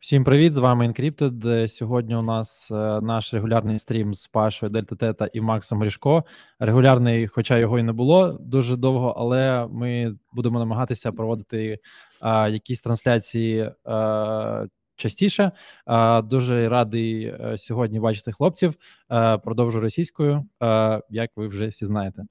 [0.00, 0.54] Всім привіт!
[0.54, 1.68] З вами Encrypted.
[1.68, 6.24] Сьогодні у нас е, наш регулярний стрім з Пашою Дельта Тета і Максом Грішко.
[6.58, 11.78] Регулярний, хоча його і не було дуже довго, але ми будемо намагатися проводити
[12.20, 14.66] а, якісь трансляції а,
[14.96, 15.52] частіше.
[15.86, 18.74] А, дуже радий е, сьогодні бачити хлопців.
[19.08, 22.22] А, продовжу російською, а, як ви вже всі знаєте.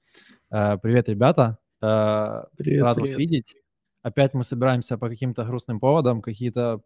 [0.50, 1.56] А, привіт, ребята!
[1.80, 3.30] А, Привет, рад вас привет.
[3.30, 3.54] видеть.
[4.02, 6.80] Опять мы собираемся по каким-то грустным поводам, какие-то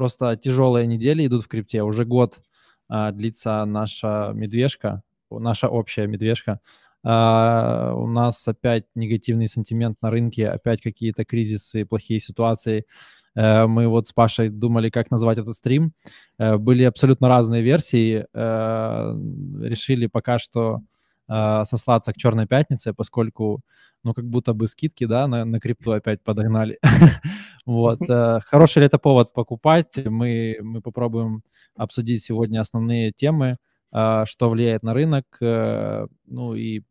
[0.00, 1.82] просто тяжелые недели идут в крипте.
[1.82, 2.40] Уже год
[2.88, 6.60] а, длится наша медвежка, наша общая медвежка.
[7.04, 12.86] А, у нас опять негативный сентимент на рынке, опять какие-то кризисы, плохие ситуации.
[13.34, 15.92] Э, мы вот с Пашей думали, как назвать этот стрим.
[16.38, 18.24] Э, были абсолютно разные версии.
[18.32, 19.14] Э,
[19.62, 20.80] решили пока что
[21.28, 23.60] э, сослаться к Черной пятнице, поскольку,
[24.02, 26.78] ну, как будто бы скидки, да, на, на крипту опять подогнали.
[27.66, 28.00] Вот.
[28.08, 29.96] э, Хороший ли это повод покупать?
[30.04, 31.42] Мы, мы попробуем
[31.76, 33.56] обсудить сегодня основные темы,
[33.92, 36.82] а, что влияет на рынок, э, ну и,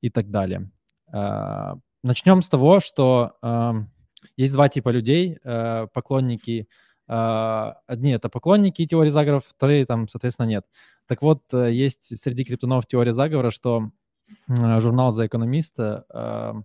[0.00, 0.70] и так далее.
[1.12, 3.90] А, Начнем с того, что ам,
[4.36, 5.38] есть два типа людей.
[5.44, 6.68] э, Поклонники,
[7.06, 10.64] а, одни это поклонники теории заговоров, вторые там, соответственно, нет.
[11.06, 13.90] Так вот, есть среди криптонов теория заговора, что
[14.48, 16.62] журнал «За экономиста», а,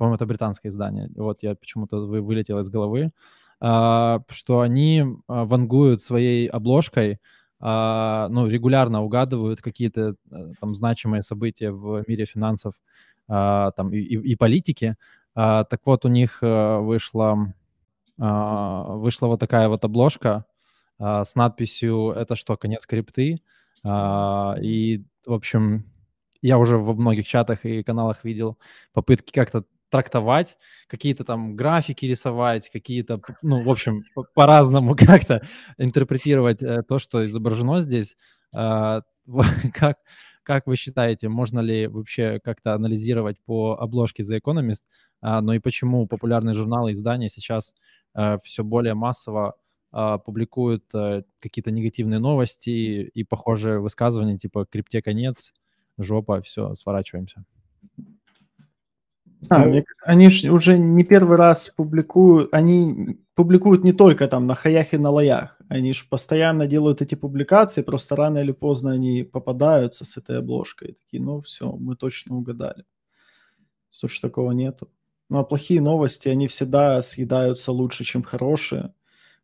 [0.00, 3.12] по-моему, это британское издание, вот я почему-то вы, вылетел из головы,
[3.60, 7.20] а, что они а, вангуют своей обложкой,
[7.60, 12.74] а, ну, регулярно угадывают какие-то э, там значимые события в мире финансов
[13.28, 14.96] а, там, и, и- и политики.
[15.34, 17.54] Так вот, у них э, вышла,
[18.18, 20.44] вышла вот такая вот обложка
[20.98, 23.42] с надписью «Это что, конец крипты?»
[23.86, 25.84] И, в общем,
[26.42, 28.58] я уже во многих чатах и каналах видел
[28.92, 35.42] попытки как-то трактовать, какие-то там графики рисовать, какие-то, ну, в общем, по- по-разному как-то
[35.78, 38.16] интерпретировать э, то, что изображено здесь.
[38.54, 39.02] А,
[39.74, 39.98] Как,
[40.42, 44.82] как вы считаете, можно ли вообще как-то анализировать по обложке The Economist,
[45.20, 47.74] а, ну и почему популярные журналы и издания сейчас
[48.42, 49.54] все более массово
[49.92, 55.52] а, публикуют э, какие-то негативные новости и похожие высказывания, типа «крипте конец»,
[55.98, 57.44] «жопа», все, сворачиваемся.
[59.40, 64.46] Знаю, Ну, мне они ж уже не первый раз публикуют, они публикуют не только там
[64.46, 68.92] на хаях и на лоях, они же постоянно делают эти публикации, просто рано или поздно
[68.92, 72.84] они попадаются с этой обложкой, такие, ну все, мы точно угадали.
[73.90, 74.88] Слушай, такого нету.
[75.28, 78.92] Ну а плохие новости, они всегда съедаются лучше, чем хорошие.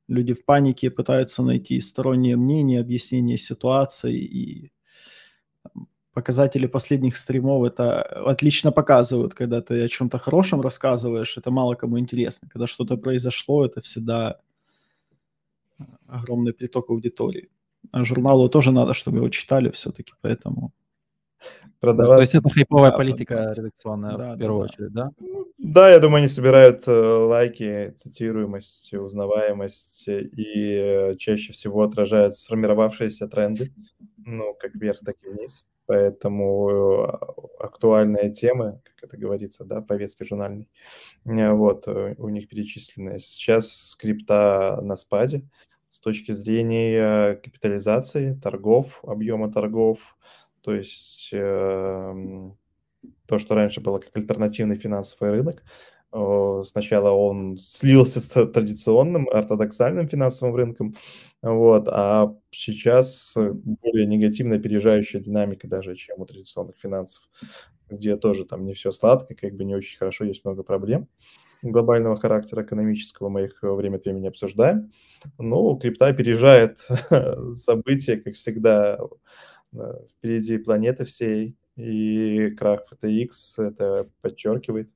[0.08, 4.72] Люди в панике пытаются найти стороннее мнение, объяснение ситуации, и
[6.16, 11.99] показатели последних стримов это отлично показывают, когда ты о чем-то хорошем рассказываешь, это мало кому
[11.99, 12.49] интересно.
[12.50, 14.41] Когда что-то произошло, это всегда
[16.09, 17.50] огромный приток аудитории.
[17.93, 20.72] А журналу тоже надо, чтобы его читали все-таки, поэтому...
[21.81, 23.60] То есть это хайповая Да, политика продаваться.
[23.60, 24.65] редакционная Да, в первую да.
[24.65, 25.10] очередь, да?
[25.59, 32.37] Да, я думаю, они собирают э, лайки, цитируемость, узнаваемость э, и э, чаще всего отражают
[32.37, 33.75] сформировавшиеся тренды,
[34.16, 35.66] ну, как вверх, так и вниз.
[35.86, 40.69] Поэтому э, актуальные темы, как это говорится, да, повестки журнальной,
[41.24, 43.20] э, вот, э, у них перечислены.
[43.20, 45.42] Сейчас скрипта на спаде
[45.88, 50.16] с точки зрения капитализации, торгов, объема торгов,
[50.60, 52.58] то есть эм,
[53.26, 55.62] то, что раньше было как альтернативный финансовый рынок.
[56.66, 60.94] Сначала он слился с традиционным ортодоксальным финансовым рынком,
[61.43, 67.22] вот, а сейчас э, более негативно опережающая динамика даже, чем у традиционных финансов,
[67.91, 71.09] где тоже там не все сладко, как бы не очень хорошо, есть много проблем
[71.62, 74.93] глобального характера экономического, мы их время от времени обсуждаем.
[75.38, 76.81] Но крипта опережает
[77.56, 78.99] события, как всегда,
[79.72, 79.78] э,
[80.19, 84.91] впереди планеты всей, и крах FTX это подчеркивает.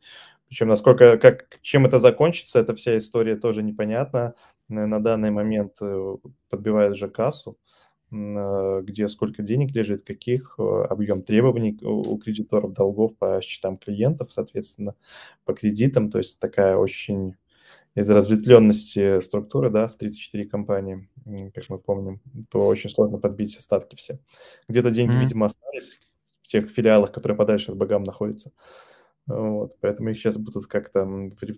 [0.51, 4.35] Причем насколько, как, чем это закончится, эта вся история тоже непонятна.
[4.67, 6.17] На, данный момент э,
[6.49, 7.57] подбивает же кассу,
[8.11, 14.33] э, где сколько денег лежит, каких, э, объем требований у кредиторов долгов по счетам клиентов,
[14.33, 14.97] соответственно,
[15.45, 16.11] по кредитам.
[16.11, 17.37] То есть такая очень
[17.95, 21.09] из разветвленности структуры, да, с 34 компании,
[21.55, 22.21] как мы помним,
[22.51, 24.19] то очень сложно подбить остатки все.
[24.69, 25.21] Где-то деньги, Мгм.
[25.21, 26.01] видимо, остались
[26.43, 28.51] в тех филиалах, которые подальше от богам находятся.
[29.31, 31.05] Вот, поэтому их сейчас будут как-то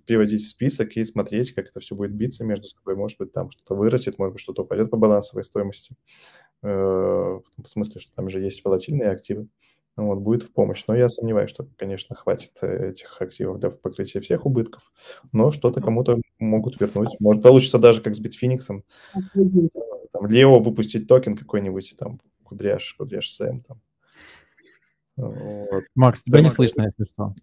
[0.06, 2.96] приводить в список и смотреть, как это все будет биться между собой.
[2.96, 5.96] Может быть, там что-то вырастет, может быть, что-то упадет по балансовой стоимости.
[6.62, 9.48] Э, В смысле, что там же есть волатильные активы.
[9.96, 10.84] вот, будет в помощь.
[10.86, 14.82] Но я сомневаюсь, что, конечно, хватит э, этих активов для покрытия всех убытков,
[15.32, 17.18] но что-то кому-то могут вернуть.
[17.20, 18.82] Может, получится даже как с Bitfinex,
[20.12, 23.80] там, Лео выпустить токен какой-нибудь, там, Кудряш, Кудряш Сэм, там.
[25.28, 25.84] Вот.
[25.94, 27.34] Макс, тебя Сэм, не слышно, если что.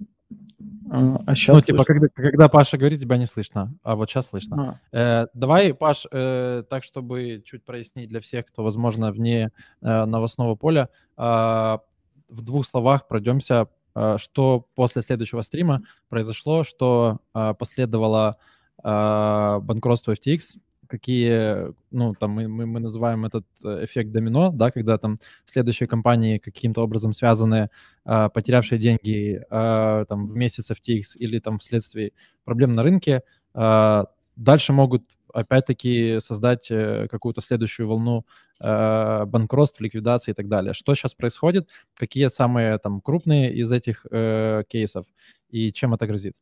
[0.92, 4.28] А, а сейчас ну, типа, когда, когда Паша говорит, тебя не слышно, а вот сейчас
[4.28, 4.80] слышно.
[4.92, 5.24] А.
[5.24, 10.56] Э, давай, Паш, э, так, чтобы чуть прояснить для всех, кто, возможно, вне э, новостного
[10.56, 18.38] поля, э, в двух словах пройдемся, э, что после следующего стрима произошло, что э, последовало
[18.84, 20.58] э, банкротство FTX,
[20.90, 26.40] какие, ну, там мы, мы, мы называем этот эффект домино, да, когда там следующие компании
[26.40, 27.70] каким-то образом связаны,
[28.06, 32.12] э, потерявшие деньги э, там вместе с FTX или там вследствие
[32.44, 33.22] проблем на рынке,
[33.54, 34.04] э,
[34.36, 35.04] дальше могут
[35.34, 38.26] опять-таки создать э, какую-то следующую волну
[38.60, 40.74] э, банкротств, ликвидации и так далее.
[40.74, 41.70] Что сейчас происходит?
[41.96, 45.06] Какие самые там крупные из этих э, кейсов
[45.50, 46.36] и чем это грозит?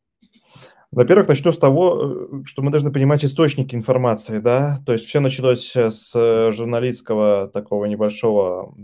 [0.90, 5.20] Во-первых, начну с того, э, что мы должны понимать источники информации, да, то есть все
[5.20, 8.74] началось с э, журналистского такого небольшого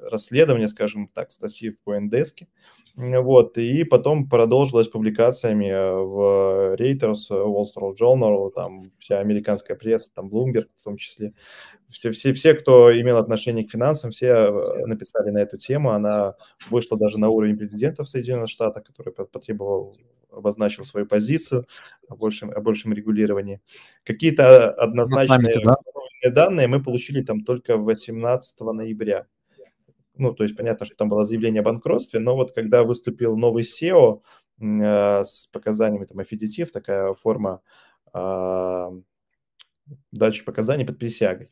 [0.00, 2.46] расследования, скажем так, статьи в CoinDesk,
[2.94, 10.14] вот, и потом продолжилось публикациями э, в Reuters, Wall Street Journal, там вся американская пресса,
[10.14, 11.32] там Bloomberg в том числе.
[11.90, 15.90] Все, все, все, кто имел отношение к финансам, все э, написали на эту тему.
[15.90, 16.34] Она
[16.70, 19.96] вышла даже на уровень президента в Соединенных Штатах, который потребовал,
[20.30, 21.66] обозначил свою позицию
[22.08, 23.60] о большем, о большем регулировании.
[24.04, 25.76] Какие-то однозначные да?
[26.30, 29.26] данные мы получили там только 18 ноября
[30.18, 33.64] ну, то есть понятно, что там было заявление о банкротстве, но вот когда выступил новый
[33.64, 34.22] SEO
[34.60, 37.60] э, с показаниями там аффидитив, такая форма
[38.14, 38.90] э,
[40.12, 41.50] дачи показаний под присягой,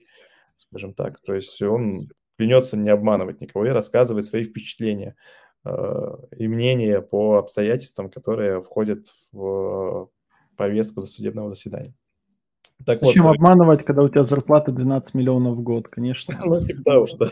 [0.56, 5.16] скажем так, то есть он клянется не обманывать никого и рассказывать свои впечатления
[5.64, 10.10] э, и мнения по обстоятельствам, которые входят в
[10.56, 11.94] повестку судебного заседания.
[12.84, 16.38] Так Зачем вот, обманывать, когда у тебя зарплата 12 миллионов в год, конечно.
[16.44, 17.30] Ну, типа того, что.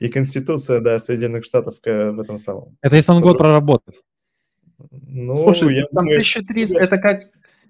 [0.00, 2.76] И Конституция, да, Соединенных Штатов в этом самом.
[2.80, 4.00] Это если он год проработает.
[4.90, 7.24] Ну, Слушай, я там думаю, 1300, это как,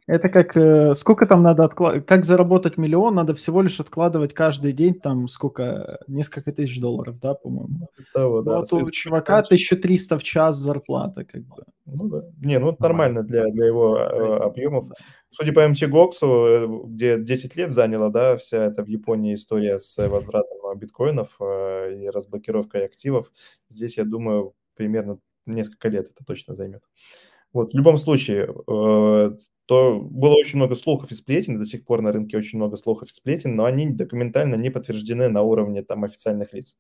[0.07, 4.73] это как, э, сколько там надо откладывать, как заработать миллион, надо всего лишь откладывать каждый
[4.73, 7.89] день, там, сколько, несколько тысяч долларов, да, по-моему.
[8.13, 8.59] Того, да.
[8.59, 11.65] Вот у чувака 1300 в час зарплата, как бы.
[11.87, 12.25] Ну да.
[12.41, 14.91] Не, ну нормально для, для его э, объемов.
[15.31, 19.97] Судя по MTGOX, э, где 10 лет заняла, да, вся эта в Японии история с
[20.09, 23.33] возвратом биткоинов э, и разблокировкой активов,
[23.69, 26.83] здесь, я думаю, примерно несколько лет это точно займет.
[27.53, 29.31] Вот, в любом случае, э,
[29.67, 33.11] то было очень много слухов и сплетен, до сих пор на рынке очень много слухов
[33.11, 36.77] и сплетен, но они документально не подтверждены на уровне там официальных лиц.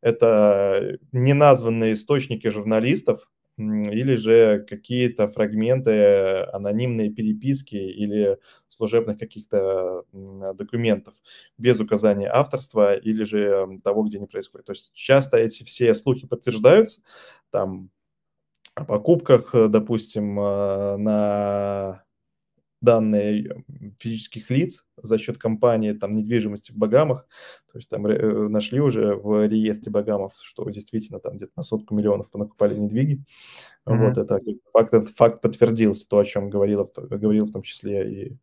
[0.00, 3.28] Это неназванные источники журналистов,
[3.58, 8.38] или же какие-то фрагменты, анонимные переписки или
[8.68, 11.14] служебных каких-то документов
[11.58, 14.66] без указания авторства или же того, где не происходит.
[14.66, 17.02] То есть часто эти все слухи подтверждаются,
[17.50, 17.90] там
[18.78, 22.04] о покупках, допустим, э, на
[22.80, 23.64] данные
[23.98, 27.26] физических лиц за счет компании там недвижимости в Багамах,
[27.72, 31.94] то есть там э, нашли уже в реестре Багамов, что действительно там где-то на сотку
[31.94, 33.24] миллионов понакупали недвиги.
[33.86, 34.08] Mm-hmm.
[34.08, 34.40] Вот это
[34.72, 38.36] факт, этот факт подтвердился, то, о чем говорил, говорил в том числе и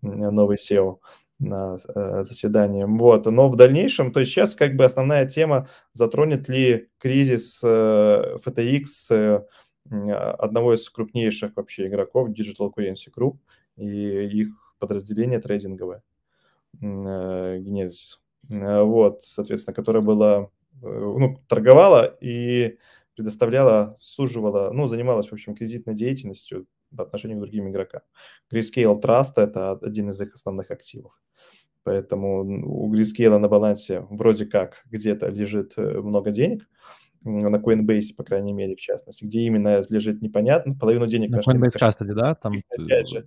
[0.00, 0.98] новый SEO
[1.38, 2.84] на э, заседании.
[2.84, 3.26] Вот.
[3.26, 8.84] Но в дальнейшем, то есть сейчас как бы основная тема, затронет ли кризис э, FTX
[9.10, 9.42] э,
[9.90, 13.38] одного из крупнейших вообще игроков Digital Currency Group,
[13.76, 14.48] и их
[14.78, 16.02] подразделение трейдинговое,
[16.80, 18.18] Genesis.
[18.50, 20.50] Э, вот, соответственно, которая была,
[20.82, 22.78] э, ну, торговала и
[23.14, 28.02] предоставляла, суживала, ну, занималась, в общем, кредитной деятельностью по отношению к другим игрокам.
[28.52, 31.12] Grayscale Trust– это один из их основных активов.
[31.84, 36.68] Поэтому у Grayscale на балансе вроде как где-то лежит э, много денег,
[37.24, 41.78] на Coinbase, по крайней мере, в частности, где именно лежит непонятно, половину денег на Coinbase
[41.80, 42.34] Custody, да?
[42.34, 42.54] Там...
[42.70, 43.26] Опять же,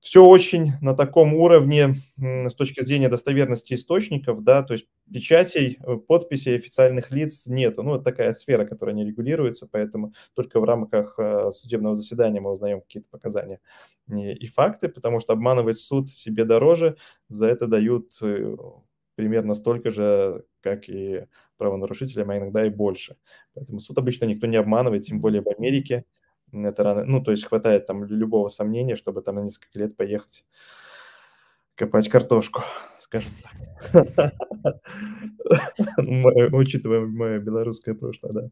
[0.00, 5.96] все очень на таком уровне с точки зрения достоверности источников, да, то есть печатей, э,
[5.96, 7.82] подписей официальных лиц нету.
[7.82, 12.52] Ну, это такая сфера, которая не регулируется, поэтому только в рамках э, судебного заседания мы
[12.52, 13.60] узнаем какие-то показания
[14.08, 16.96] и факты, потому что обманывать суд себе дороже,
[17.28, 18.56] за это дают э,
[19.16, 23.16] примерно столько же, как и правонарушителям, а иногда и больше.
[23.54, 26.04] Поэтому суд обычно никто не обманывает, тем более в Америке,
[26.52, 30.44] это рано, ну, то есть хватает там любого сомнения, чтобы там на несколько лет поехать
[31.76, 32.62] копать картошку,
[32.98, 34.32] скажем так.
[36.52, 38.50] Учитывая мое белорусское прошлое, да,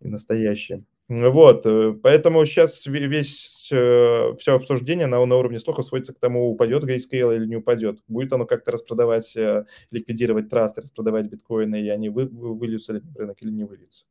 [0.00, 0.84] и настоящее.
[1.08, 6.50] Вот, э, поэтому сейчас весь, э, все обсуждение на, на уровне слуха сводится к тому,
[6.50, 8.00] упадет Grayscale или не упадет.
[8.08, 13.14] Будет оно как-то распродавать, э, ликвидировать трасты, распродавать биткоины, и они вы, выльются ли на
[13.14, 14.04] рынок или не выльются.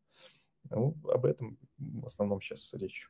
[0.70, 3.10] Ну, об этом в основном сейчас речь.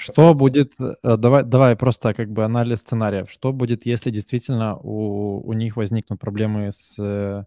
[0.00, 0.70] Что будет,
[1.02, 3.30] давай, давай просто как бы анализ сценариев.
[3.30, 7.46] Что будет, если действительно у, у них возникнут проблемы с,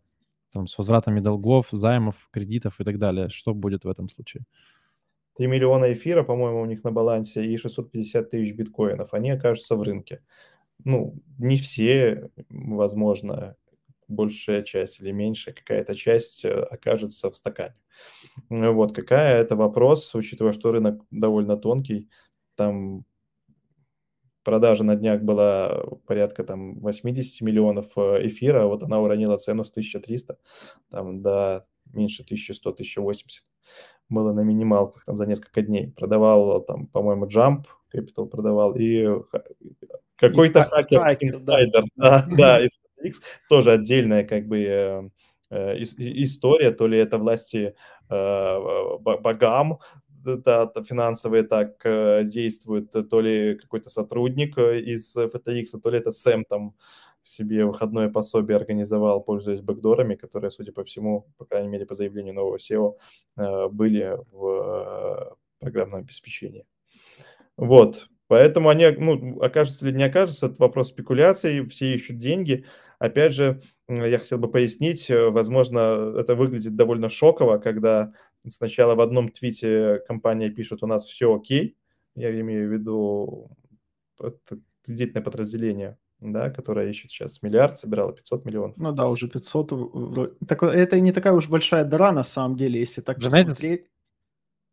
[0.52, 3.30] там, с возвратами долгов, займов, кредитов и так далее?
[3.30, 4.44] Что будет в этом случае?
[5.38, 9.82] 3 миллиона эфира, по-моему, у них на балансе и 650 тысяч биткоинов, они окажутся в
[9.82, 10.22] рынке.
[10.84, 13.56] Ну, не все, возможно,
[14.08, 17.76] большая часть или меньшая какая-то часть э, окажется в стакане.
[18.50, 22.10] Вот, какая это вопрос, учитывая, что рынок довольно тонкий,
[22.56, 23.06] там
[24.44, 29.72] продажа на днях была порядка там 80 миллионов э, эфира, вот она уронила цену с
[29.72, 30.38] 1300
[30.90, 33.44] там до меньше 1100-1080
[34.10, 35.92] было на минималках там за несколько дней.
[35.92, 39.08] Продавал там, по-моему, Jump Capital продавал и
[40.16, 43.14] какой-то хакер, хакер инсайдер, да, да, из FTX,
[43.50, 45.10] тоже отдельная как бы э,
[45.50, 47.76] э, история, то ли это власти
[48.10, 49.80] богам,
[50.24, 51.82] да, финансовые так
[52.28, 56.76] действуют, то ли какой-то сотрудник из FTX, то ли это Сэм там
[57.24, 62.36] себе выходное пособие организовал, пользуясь бэкдорами, которые, судя по всему, по крайней мере, по заявлению
[62.36, 62.96] нового SEO,
[63.38, 66.66] э, были в э, программном обеспечении.
[67.56, 72.66] Вот, поэтому они, ну, окажется или не окажется, это вопрос спекуляций, все ищут деньги.
[73.00, 78.14] Опять же, я хотел бы пояснить, э, возможно, это выглядит довольно шоково, когда
[78.50, 81.78] сначала в одном твите компания пишет, у нас все окей,
[82.16, 83.52] я имею в виду
[84.84, 88.78] кредитное подразделение, да, которая ищет сейчас миллиард, собирала 500 миллионов.
[88.78, 90.38] Ну да, уже 500.
[90.48, 93.86] Так, это не такая уж большая дыра на самом деле, если так посмотреть.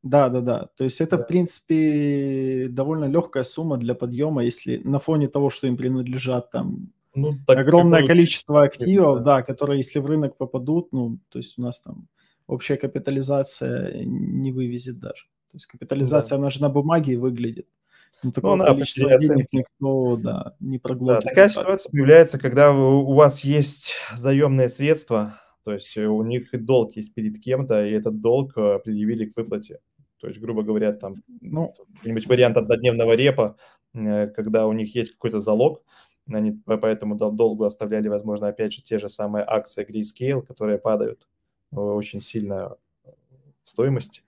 [0.03, 0.69] Да, да, да.
[0.77, 1.25] То есть это, да.
[1.25, 6.91] в принципе, довольно легкая сумма для подъема, если на фоне того, что им принадлежат там
[7.15, 8.09] ну, так огромное какой...
[8.09, 9.39] количество активов, да.
[9.39, 12.09] да, которые, если в рынок попадут, ну, то есть у нас там
[12.51, 15.25] общая капитализация не вывезет даже.
[15.51, 16.43] То есть капитализация, да.
[16.43, 17.67] она же на бумаге выглядит.
[18.23, 21.25] Ну, такого ну, количества денег никто да, не проглотит.
[21.25, 26.97] Да, такая ситуация появляется, когда у вас есть заемные средства, то есть у них долг
[26.97, 29.81] есть перед кем-то, и этот долг э, предъявили к выплате.
[30.21, 33.57] То есть, грубо говоря, там ну, какой-нибудь вариант однодневного репа,
[33.95, 35.83] э, когда у них есть какой-то залог,
[36.31, 41.27] они по этому долгу оставляли, возможно, опять же, те же самые акции Grayscale, которые падают
[41.71, 42.77] очень сильно
[43.65, 44.23] в стоимости.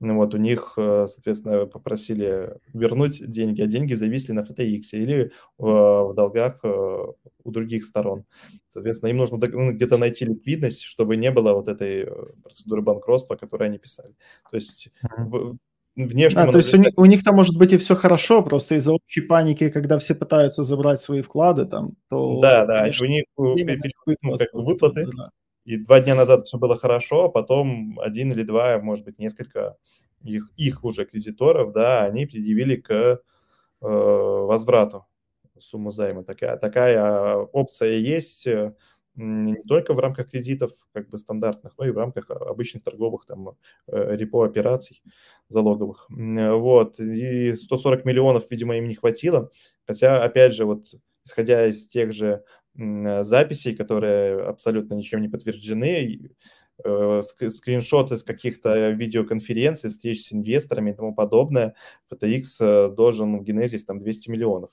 [0.00, 5.32] Ну вот, у них, э, соответственно, попросили вернуть деньги, а деньги зависли на FTX или
[5.58, 7.06] в, долгах э,
[7.42, 8.24] у других сторон.
[8.68, 12.10] Соответственно, им нужно ну, где-то найти ликвидность, чтобы не было вот этой э,
[12.44, 14.14] процедуры банкротства, которую они писали.
[14.50, 14.88] То есть
[15.96, 16.42] внешне...
[16.42, 18.92] А, то есть у них, у них там может быть и все хорошо, просто из-за
[18.92, 22.40] общей паники, когда все пытаются забрать свои вклады там, то...
[22.40, 25.30] Да, да, конечно, у них ну, как выплаты, да.
[25.68, 29.76] И два дня назад все было хорошо, а потом один или два, может быть, несколько
[30.22, 33.18] их, их уже кредиторов, да, они предъявили к э,
[33.82, 35.04] возврату
[35.58, 36.24] сумму займа.
[36.24, 38.74] Такая, такая опция есть э,
[39.14, 43.50] не только в рамках кредитов как бы стандартных, но и в рамках обычных торговых там
[43.88, 45.02] э, репо операций
[45.50, 46.06] залоговых.
[46.08, 46.98] Вот.
[46.98, 49.50] И 140 миллионов, видимо, им не хватило.
[49.86, 50.86] Хотя, опять же, вот
[51.28, 52.42] исходя из тех же
[52.78, 56.30] записей, которые абсолютно ничем не подтверждены,
[56.84, 61.74] э, скриншоты с каких-то видеоконференций, встреч с инвесторами и тому подобное,
[62.12, 64.70] FTX э, должен в Genesis там 200 миллионов.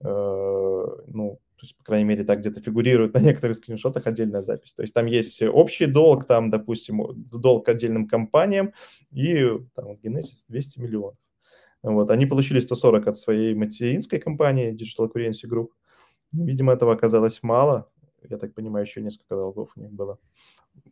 [0.00, 4.74] Э, ну, то есть, по крайней мере, так где-то фигурирует на некоторых скриншотах отдельная запись.
[4.74, 8.72] То есть там есть общий долг, там, допустим, долг отдельным компаниям,
[9.10, 11.16] и там Genesis 200 миллионов.
[11.82, 15.70] Вот, они получили 140 от своей материнской компании Digital Currency Group,
[16.32, 17.88] Видимо, этого оказалось мало.
[18.28, 20.18] Я так понимаю, еще несколько долгов у них было.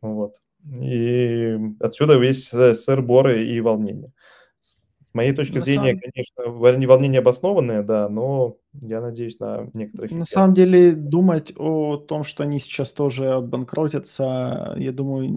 [0.00, 0.40] Вот.
[0.82, 4.12] И отсюда весь сыр-бор и волнение.
[4.61, 6.00] С моей точки на зрения, самом...
[6.00, 10.12] конечно, волнения обоснованные, да, но я надеюсь на некоторых...
[10.12, 15.30] На самом деле, думать о том, что они сейчас тоже обанкротятся, я думаю,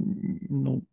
[0.50, 0.84] ну,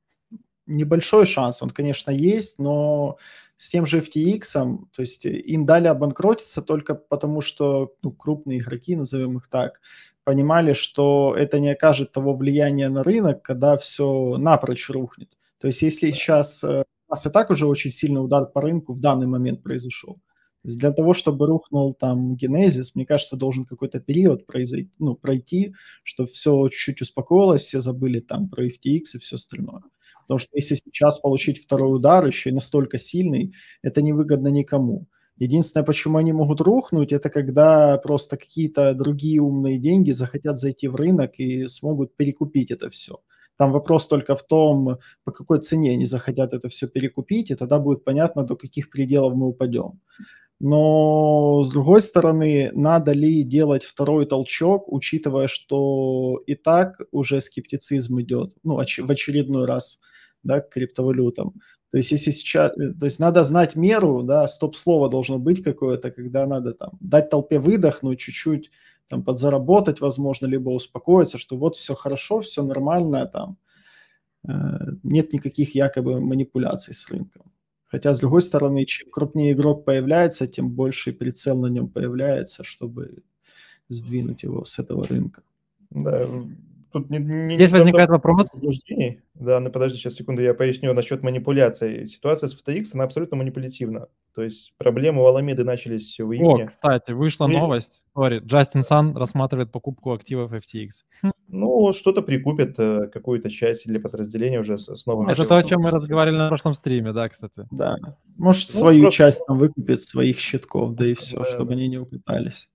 [0.67, 1.63] небольшой шанс.
[1.63, 3.19] Он, конечно, есть, но
[3.61, 4.43] с тем же FTX,
[4.91, 9.81] то есть э, им дали обанкротиться только потому, что ну, крупные игроки, назовем их так,
[10.25, 15.29] понимали, что это не окажет того влияния на рынок, когда все напрочь рухнет.
[15.59, 18.95] То есть если сейчас э, у нас и так уже очень сильный удар по рынку
[18.95, 20.19] в данный момент произошел,
[20.65, 26.31] для того, чтобы рухнул там генезис, мне кажется, должен какой-то период произойти, ну, пройти, чтобы
[26.31, 29.83] все чуть-чуть успокоилось, все забыли там про FTX и все остальное.
[30.31, 35.09] Потому что если сейчас получить второй удар, еще и настолько сильный, это невыгодно никому.
[35.39, 40.95] Единственное, почему они могут рухнуть, это когда просто какие-то другие умные деньги захотят зайти в
[40.95, 43.19] рынок и смогут перекупить это все.
[43.59, 47.81] Там вопрос только в том, по какой цене они захотят это все перекупить, и тогда
[47.81, 49.99] будет понятно, до каких пределов мы упадем.
[50.61, 58.21] Но, с другой стороны, надо ли делать второй толчок, учитывая, что и так уже скептицизм
[58.21, 59.99] идет, ну, в очередной раз,
[60.43, 61.55] да, к криптовалютам.
[61.91, 66.11] То есть, если сейчас, э, то есть надо знать меру, да, стоп-слово должно быть какое-то,
[66.11, 68.71] когда надо там дать толпе выдохнуть, чуть-чуть
[69.09, 73.57] там подзаработать, возможно, либо успокоиться, что вот все хорошо, все нормально, там
[74.49, 74.53] э,
[75.03, 77.51] нет никаких якобы манипуляций с рынком.
[77.87, 83.25] Хотя, с другой стороны, чем крупнее игрок появляется, тем больше прицел на нем появляется, чтобы
[83.89, 85.43] сдвинуть его с этого рынка.
[85.91, 86.25] Да,
[86.93, 88.57] тут не, не, Здесь возникает вопрос.
[89.35, 92.07] Да, ну подожди, сейчас секунду, я поясню насчет манипуляции.
[92.07, 94.09] Ситуация с FTX, она абсолютно манипулятивна.
[94.35, 96.65] То есть проблемы у Аламеды начались в июне.
[96.65, 98.07] О, кстати, вышла И- новость.
[98.17, 100.89] Sorry, Джастин Сан рассматривает покупку активов FTX.
[101.49, 105.29] Ну, что-то прикупит, э, какую-то часть для подразделения уже с, с новым...
[105.29, 107.67] Это то, о чем мы разговаривали на прошлом стриме, да, кстати.
[107.73, 107.97] Да.
[108.37, 111.73] Может, Ну, свою просто- часть там выкупит, своих щитков, да и все, Да, чтобы да.
[111.75, 112.69] они не укатались.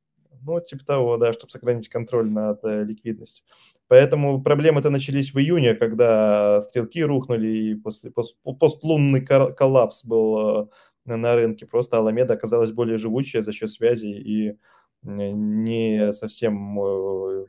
[0.48, 3.46] Ну, типа того, да, чтобы сохранить контроль над э, ликвидностью.
[3.88, 10.68] Поэтому проблемы-то начались в июне, когда стрелки рухнули, и после, пос- постлунный коллапс был э,
[11.06, 11.68] на рынке.
[11.68, 14.58] Просто Аламеда оказалась более живучая за счет связей и
[15.04, 17.46] не совсем э,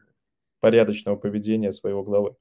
[0.61, 2.37] порядочного поведения своего главы,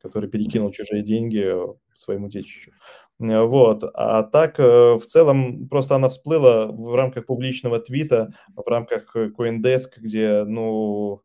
[0.00, 2.72] который перекинул чужие деньги э, своему детищу.
[3.18, 3.84] Вот.
[3.94, 10.44] А так, в целом, просто она всплыла в рамках публичного твита, в рамках CoinDesk, где,
[10.44, 11.22] ну,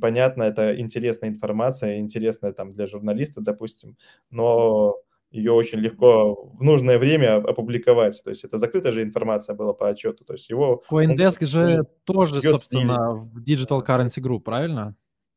[0.00, 3.96] понятно, это интересная информация, интересная там для журналиста, допустим,
[4.30, 4.96] но
[5.30, 8.22] ее очень легко в нужное время опубликовать.
[8.22, 10.24] То есть это закрытая же информация была по отчету.
[10.24, 10.82] То есть его...
[10.90, 14.94] CoinDesk же тоже, собственно, в Digital Currency Group, правильно?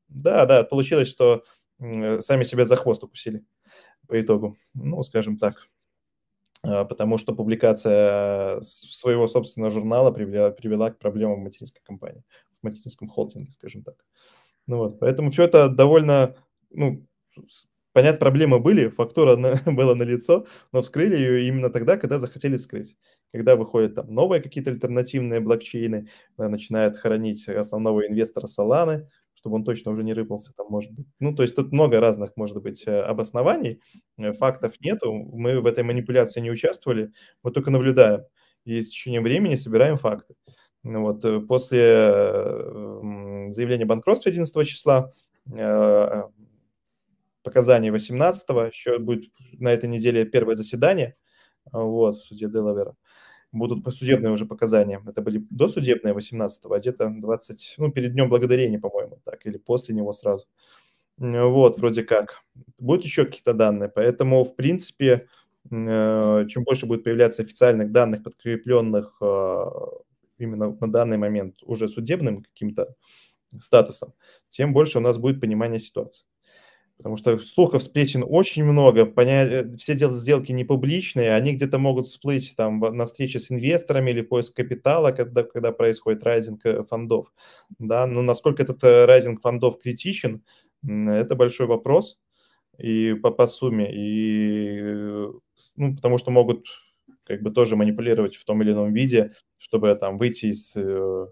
[0.08, 1.44] Да, да, получилось, что
[1.80, 3.44] сами себя за хвост укусили
[4.08, 4.58] по итогу.
[4.74, 5.68] Ну, скажем так.
[6.64, 12.24] А, Потому что публикация своего собственного журнала привела, привела к проблемам в материнской компании,
[12.62, 13.96] в материнском холдинге, скажем так.
[14.70, 16.36] Ну вот, поэтому все это довольно,
[16.72, 17.04] ну,
[17.94, 22.96] понятно, проблемы были, фактура на- была налицо, но вскрыли ее именно тогда, когда захотели вскрыть.
[23.34, 29.92] Когда выходят там новые какие-то альтернативные блокчейны, начинают хоронить основного инвестора Solana, чтобы он точно
[29.92, 31.08] уже не рыпался там, может быть.
[31.20, 33.82] Ну, то есть тут много разных, может быть, э, обоснований,
[34.20, 37.12] э, фактов нету, мы в этой манипуляции не участвовали,
[37.44, 38.24] мы только наблюдаем
[38.66, 40.36] и с течением времени собираем факты.
[40.84, 45.14] Ну Вот, э, после э, заявления банкротства 11 числа,
[47.44, 51.16] показаний 18 еще будет на этой неделе первое заседание
[51.72, 52.96] вот, в суде Делавера.
[53.52, 55.02] Будут посудебные уже показания.
[55.08, 59.96] Это были досудебные 18 а где-то 20, ну, перед Днем Благодарения, по-моему, так, или после
[59.96, 60.46] него сразу.
[61.18, 62.44] Вот, вроде как.
[62.78, 65.28] Будут еще какие-то данные, поэтому, в принципе,
[65.72, 69.18] э, чем больше будет появляться официальных данных, подкрепленных
[70.40, 72.96] именно на данный момент уже судебным каким-то
[73.60, 74.14] статусом,
[74.50, 76.26] тем больше у нас будет понимание ситуации.
[76.98, 79.44] Потому что слухов, сплетен очень много, поня...
[79.44, 80.12] э, все дел...
[80.12, 85.12] сделки не публичные, они где-то могут всплыть там на встрече с инвесторами или поиск капитала,
[85.12, 87.32] когда, когда происходит райзинг э, фондов.
[87.80, 88.06] Да?
[88.06, 90.44] Но насколько этот э, райзинг фондов критичен,
[90.84, 92.20] это большой вопрос
[92.78, 95.32] и по, по сумме, и, э,
[95.76, 96.66] ну, потому что могут
[97.30, 101.28] как бы тоже манипулировать в том или ином виде, чтобы там выйти из э,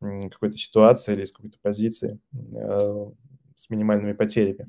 [0.00, 3.06] какой-то ситуации или из какой-то позиции э,
[3.56, 4.68] с минимальными потерями,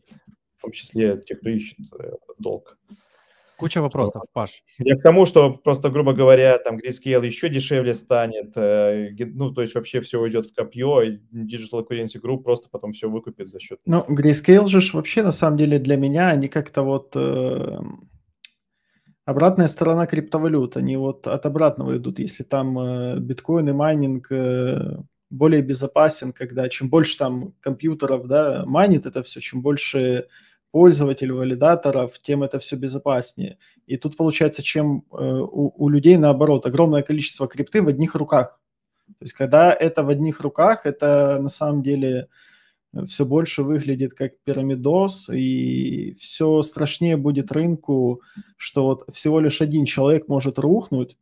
[0.57, 2.77] в том числе те, кто ищет э, долг.
[3.57, 4.63] Куча вопросов, Паш.
[4.79, 9.61] Я к тому, что просто, грубо говоря, там Grayscale еще дешевле станет, э, ну, то
[9.61, 13.59] есть вообще все уйдет в копье, и Digital Currency Group просто потом все выкупит за
[13.59, 13.79] счет...
[13.85, 17.79] Ну, Grayscale же ж вообще, на самом деле, для меня, они как-то вот э,
[19.25, 20.77] обратная сторона криптовалют.
[20.77, 22.19] Они вот от обратного идут.
[22.19, 24.97] Если там э, биткоин и майнинг э,
[25.29, 30.27] более безопасен, когда чем больше там компьютеров, да, майнит это все, чем больше
[30.71, 33.57] пользователей, валидаторов, тем это все безопаснее.
[33.87, 38.59] И тут получается, чем э, у, у людей наоборот огромное количество крипты в одних руках.
[39.07, 42.27] То есть, когда это в одних руках, это на самом деле
[43.07, 48.21] все больше выглядит как пирамидос, и все страшнее будет рынку,
[48.57, 51.17] что вот всего лишь один человек может рухнуть,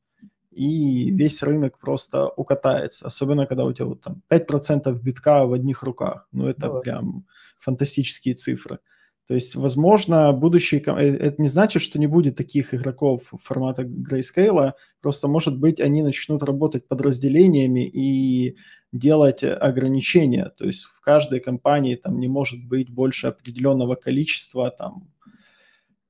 [0.51, 3.07] и весь рынок просто укатается.
[3.07, 6.27] Особенно, когда у тебя вот там 5% битка в одних руках.
[6.31, 6.79] Ну, это да.
[6.79, 7.25] прям
[7.59, 8.79] фантастические цифры.
[9.27, 10.83] То есть, возможно, будущий...
[10.85, 16.03] Э, это не значит, что не будет таких игроков формата Grayscale, просто, может быть, они
[16.03, 18.57] начнут работать подразделениями и
[18.93, 20.51] делать ограничения.
[20.57, 25.09] То есть в каждой компании там не может быть больше определенного количества там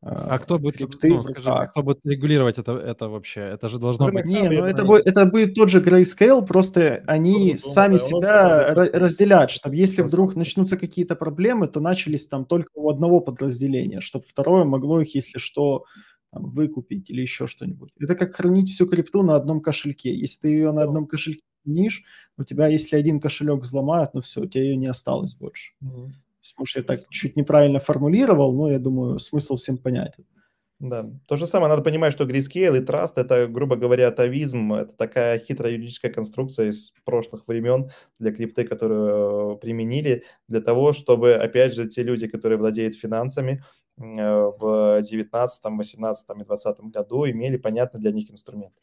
[0.06, 3.39] а кто будет, ну, скажи, а кто будет регулировать это, это вообще?
[3.39, 4.26] Это же должно быть...
[4.26, 8.74] Не, ну это, будет, это будет тот же Grayscale, просто они ну, сами да, себя
[8.74, 14.26] разделят, чтобы если вдруг начнутся какие-то проблемы, то начались там только у одного подразделения, чтобы
[14.28, 15.86] второе могло их, если что,
[16.34, 17.91] там, выкупить или еще что-нибудь.
[17.98, 20.13] Это как хранить всю крипту на одном кошельке.
[20.13, 22.04] Если ты ее на одном кошельке хранишь,
[22.38, 25.73] у тебя, если один кошелек взломают, ну все, у тебя ее не осталось больше.
[25.84, 26.10] Mm-hmm.
[26.58, 30.26] Может, я так чуть неправильно формулировал, но я думаю, смысл всем понятен.
[30.80, 34.93] Да, то же самое, надо понимать, что Grayscale и Trust– это, грубо говоря, атовизм, это
[34.93, 41.73] такая хитрая юридическая конструкция из прошлых времен для крипты, которую применили для того, чтобы, опять
[41.73, 43.63] же, те люди, которые владеют финансами
[43.95, 48.73] в 19, 18 и 20 году, имели понятный для них инструмент.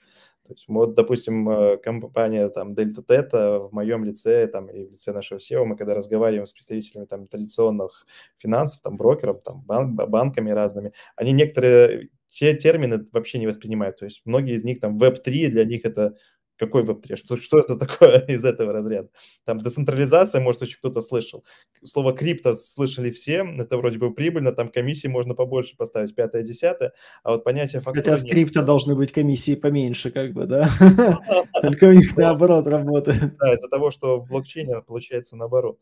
[0.51, 4.91] То есть, вот, допустим, э, компания там Delta Theta в моем лице там, и в
[4.91, 8.05] лице нашего SEO, мы когда разговариваем с представителями там, традиционных
[8.39, 13.99] финансов, там, брокеров, там, банк, банками разными, они некоторые те термины вообще не воспринимают.
[13.99, 16.17] То есть многие из них там Web3 для них это
[16.61, 17.17] какой Web3?
[17.17, 19.09] Что, что это такое из этого разряда?
[19.45, 21.45] Там децентрализация, может, еще кто-то слышал.
[21.83, 26.93] Слово крипто слышали все, это вроде бы прибыльно, там комиссии можно побольше поставить, пятое, десятое,
[27.23, 28.05] а вот понятие фактора...
[28.05, 30.69] Хотя с крипто должны быть комиссии поменьше, как бы, да?
[31.63, 33.37] Только у них наоборот работает.
[33.39, 35.79] Да, из-за того, что в блокчейне получается наоборот.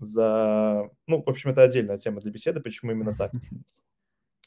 [0.00, 0.90] За...
[1.06, 3.30] Ну, в общем, это отдельная тема для беседы, почему именно так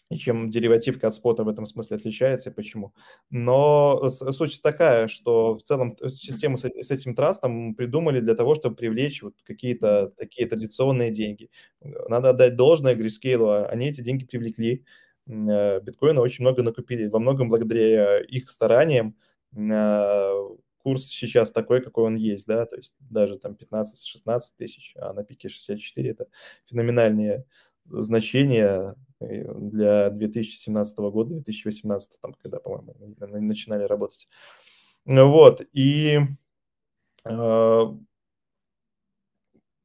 [0.10, 2.94] и чем деривативка от спота в этом смысле отличается и почему.
[3.30, 9.22] Но суть такая, что в целом систему с, этим трастом придумали для того, чтобы привлечь
[9.22, 11.50] вот какие-то такие традиционные деньги.
[11.82, 14.86] Надо отдать должное Грискейлу, они эти деньги привлекли,
[15.28, 19.16] э, биткоина очень много накупили, во многом благодаря их стараниям
[19.56, 20.32] э,
[20.78, 25.26] курс сейчас такой, какой он есть, да, то есть даже там 15-16 тысяч, а на
[25.26, 26.28] пике 64 это
[26.66, 27.44] феноменальные
[27.84, 32.96] значения для 2017 года, 2018, там, когда, по-моему,
[33.42, 34.28] начинали работать.
[35.06, 36.20] Вот, и
[37.26, 37.84] э,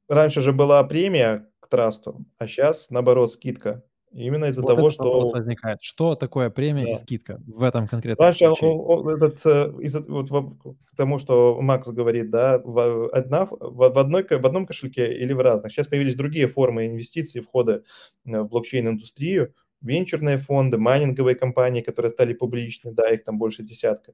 [0.08, 3.84] раньше же была премия к трасту, а сейчас, наоборот, скидка.
[4.12, 5.30] Именно из-за вот того, что...
[5.30, 5.82] возникает.
[5.82, 6.92] Что такое премия да.
[6.92, 8.70] и скидка в этом конкретном Раньше случае?
[8.70, 13.56] Он, он, этот, э, из вот, к тому, что Макс говорит, да, в, одна, в,
[13.60, 15.72] в, одной, в одном кошельке или в разных.
[15.72, 17.84] Сейчас появились другие формы инвестиций, входа
[18.26, 24.12] э, в блокчейн-индустрию, венчурные фонды, майнинговые компании, которые стали публичны, да, их там больше десятка,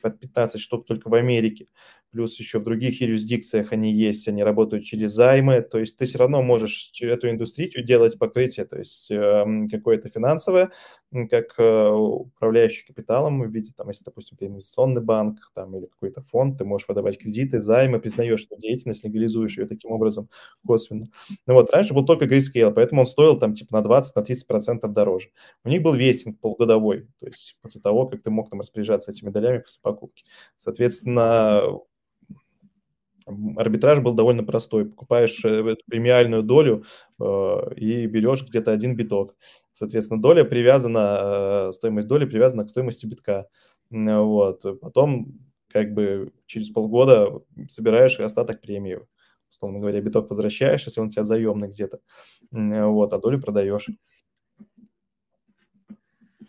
[0.00, 1.66] под 15 штук только в Америке
[2.10, 6.18] плюс еще в других юрисдикциях они есть, они работают через займы, то есть ты все
[6.18, 10.70] равно можешь эту индустрию делать покрытие, то есть э, какое-то финансовое,
[11.30, 16.22] как э, управляющий капиталом в виде, там, если, допустим, ты инвестиционный банк там, или какой-то
[16.22, 20.28] фонд, ты можешь выдавать кредиты, займы, признаешь что деятельность, легализуешь ее таким образом
[20.66, 21.06] косвенно.
[21.46, 25.30] Ну вот, раньше был только Grayscale, поэтому он стоил там типа на 20-30% на дороже.
[25.64, 29.30] У них был вестинг полугодовой, то есть после того, как ты мог там распоряжаться этими
[29.30, 30.24] долями после покупки.
[30.56, 31.62] Соответственно,
[33.56, 34.86] арбитраж был довольно простой.
[34.86, 36.84] Покупаешь э, эту премиальную долю
[37.20, 39.36] э, и берешь где-то один биток.
[39.72, 43.48] Соответственно, доля привязана, э, стоимость доли привязана к стоимости битка.
[43.90, 44.80] Вот.
[44.80, 45.38] Потом
[45.68, 49.00] как бы через полгода собираешь остаток премии.
[49.50, 52.00] Условно говоря, биток возвращаешь, если он у тебя заемный где-то.
[52.50, 53.88] Вот, а долю продаешь.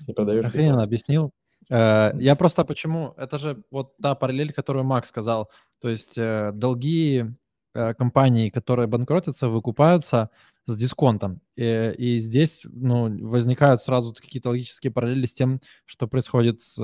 [0.07, 0.45] Не продаешь.
[0.45, 1.31] Охрененно объяснил.
[1.69, 3.13] Э, я просто почему...
[3.17, 5.49] Это же вот та параллель, которую Макс сказал.
[5.81, 7.25] То есть э, долги
[7.73, 10.29] э, компаний, которые банкротятся, выкупаются
[10.65, 11.41] с дисконтом.
[11.55, 16.79] И, и здесь ну, возникают сразу какие-то логические параллели с тем, что происходит с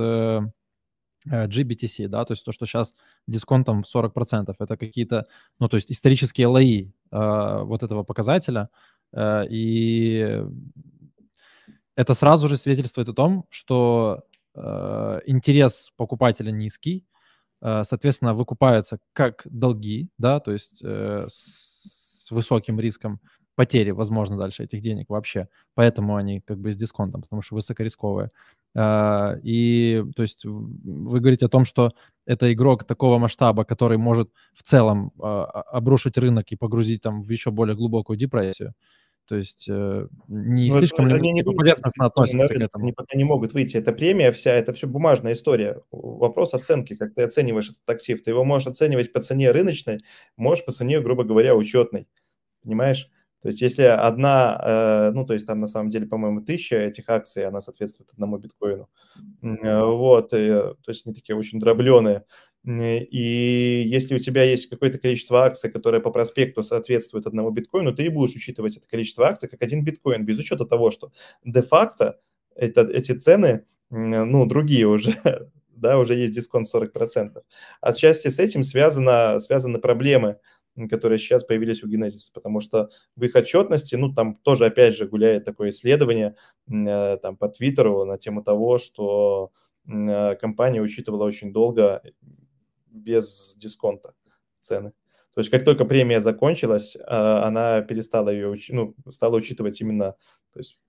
[1.27, 2.93] GBTC, да, то есть то, что сейчас
[3.27, 5.25] дисконтом в 40%, это какие-то,
[5.59, 8.69] ну, то есть исторические лои э, вот этого показателя,
[9.11, 10.43] э, и
[11.95, 14.23] это сразу же свидетельствует о том, что
[14.55, 17.05] интерес покупателя низкий,
[17.61, 23.19] э, соответственно, выкупаются как долги, да, то есть э, с высоким риском
[23.55, 25.47] потери, возможно, дальше этих денег вообще.
[25.75, 28.29] Поэтому они как бы с дисконтом, потому что высокорисковые.
[28.77, 31.93] И, то есть, вы говорите о том, что
[32.25, 37.51] это игрок такого масштаба, который может в целом обрушить рынок и погрузить там в еще
[37.51, 38.73] более глубокую депрессию.
[39.27, 42.51] То есть э, не Ну, слишком это ли они не типа, выйдут поверхностно относятся к
[42.51, 42.83] этому?
[42.83, 43.77] они пока не могут выйти.
[43.77, 45.81] Это премия вся, это все бумажная история.
[45.91, 48.21] Вопрос оценки, как ты оцениваешь этот актив.
[48.23, 50.01] Ты его можешь оценивать по цене рыночной,
[50.37, 52.07] можешь по цене, грубо говоря, учетной.
[52.61, 53.09] Понимаешь?
[53.41, 57.09] То есть если одна, э, ну, то есть там на самом деле, по-моему, тысяча этих
[57.09, 58.89] акций, она соответствует одному биткоину.
[59.43, 62.25] Э, Вот, и, то есть они такие очень дробленые.
[62.65, 67.93] М, И если у тебя есть какое-то количество акций, которое по проспекту соответствует одному биткоину,
[67.93, 71.11] ты и будешь учитывать это количество акций как один биткоин, без учета того, что
[71.43, 72.19] де-факто
[72.55, 75.15] это, эти цены, ну, другие уже,
[75.69, 77.43] да, уже есть дисконт 40%.
[77.81, 80.37] Отчасти с этим связано, связаны проблемы,
[80.89, 85.07] которые сейчас появились у Genesis, потому что в их отчетности, ну, там тоже, опять же,
[85.07, 86.35] гуляет такое исследование
[86.69, 89.51] э, там по Твиттеру на тему того, что
[89.87, 92.01] э, компания учитывала очень долго
[92.95, 94.13] без дисконта
[94.61, 94.93] цены.
[95.33, 100.15] То есть как только премия закончилась, а, она перестала ее, ну, стала учитывать именно,
[100.53, 100.79] то есть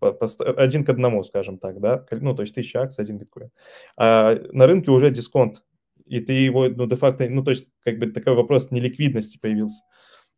[0.00, 3.50] один к одному, скажем так, да, ну, то есть тысяча акций, один биткоин.
[3.96, 5.62] А на рынке уже дисконт,
[6.06, 9.82] и ты его, ну, де-факто, ну, то есть как бы такой вопрос неликвидности появился.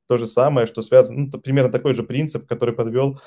[0.07, 3.21] То же самое, что связано, ну, примерно такой же принцип, который подвел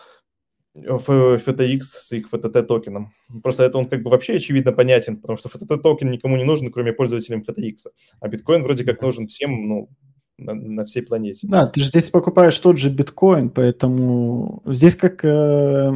[0.85, 3.13] FTX с их FTT токеном.
[3.43, 6.71] Просто это он как бы вообще очевидно понятен, потому что FTT токен никому не нужен,
[6.71, 7.87] кроме пользователям FTX.
[8.19, 9.89] А биткоин вроде как нужен всем, ну,
[10.37, 11.47] на, на всей планете.
[11.47, 15.91] Да, ты же здесь покупаешь тот же биткоин, поэтому здесь как э,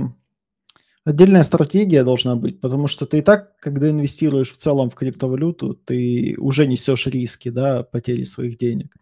[1.04, 5.76] отдельная стратегия должна быть, потому что ты и так, когда инвестируешь в целом в криптовалюту,
[5.76, 8.96] ты уже несешь риски, да, потери своих денег.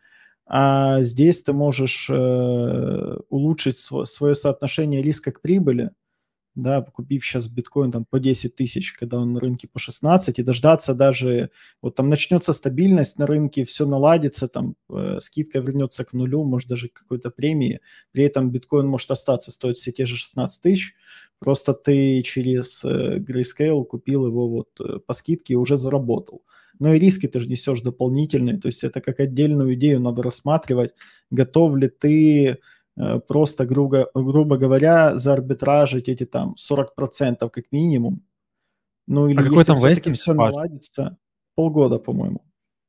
[0.52, 5.92] А здесь ты можешь э, улучшить св- свое соотношение риска к прибыли,
[6.56, 10.44] да, купив сейчас биткоин там по 10 тысяч, когда он на рынке по 16, и
[10.44, 16.14] дождаться даже, вот там начнется стабильность на рынке, все наладится, там э, скидка вернется к
[16.14, 17.80] нулю, может даже к какой-то премии,
[18.12, 20.96] при этом биткоин может остаться стоить все те же 16 тысяч,
[21.40, 26.44] просто ты через э, Grayscale купил его вот э, по скидке и уже заработал.
[26.80, 30.94] Но и риски ты же несешь дополнительные, то есть это как отдельную идею надо рассматривать,
[31.30, 32.58] готов ли ты
[32.98, 38.24] э, просто, грубо, грубо говоря, заарбитражить эти там 40% как минимум.
[39.08, 41.18] Ну или А какой если там все-таки все наладится,
[41.56, 42.46] полгода, по-моему.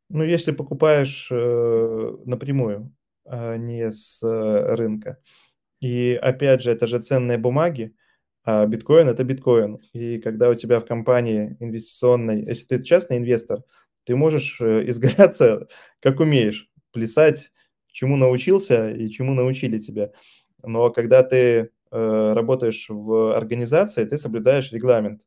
[0.08, 2.92] Ну, если покупаешь э, напрямую,
[3.24, 5.18] а не с э, рынка.
[5.80, 7.94] И опять же, это же ценные бумаги,
[8.44, 9.78] а биткоин– это биткоин.
[9.92, 13.62] И когда у тебя в компании инвестиционной, если ты частный инвестор,
[14.04, 15.68] ты можешь э, изгаляться
[16.00, 17.52] как умеешь, плясать,
[17.88, 20.12] чему научился и чему научили тебя.
[20.62, 25.22] Но когда ты э, работаешь в организации, ты соблюдаешь регламент.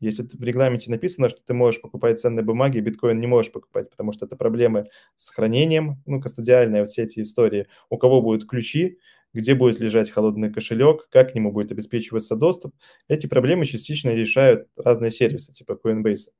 [0.00, 4.12] Если в регламенте написано, что ты можешь покупать ценные бумаги, биткоин не можешь покупать, потому
[4.12, 7.66] что это проблемы с хранением, ну, кастодиальные вот все эти истории.
[7.90, 8.98] У кого будут ключи,
[9.32, 12.74] где будет лежать холодный кошелек, как к нему будет обеспечиваться доступ.
[13.08, 16.30] Эти проблемы частично решают разные сервисы, типа Coinbase,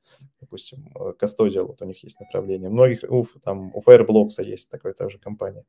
[0.41, 0.89] допустим,
[1.21, 2.69] Custodial, вот у них есть направление.
[2.71, 5.65] Многих, у, там, у Fireblocks есть такая тоже компания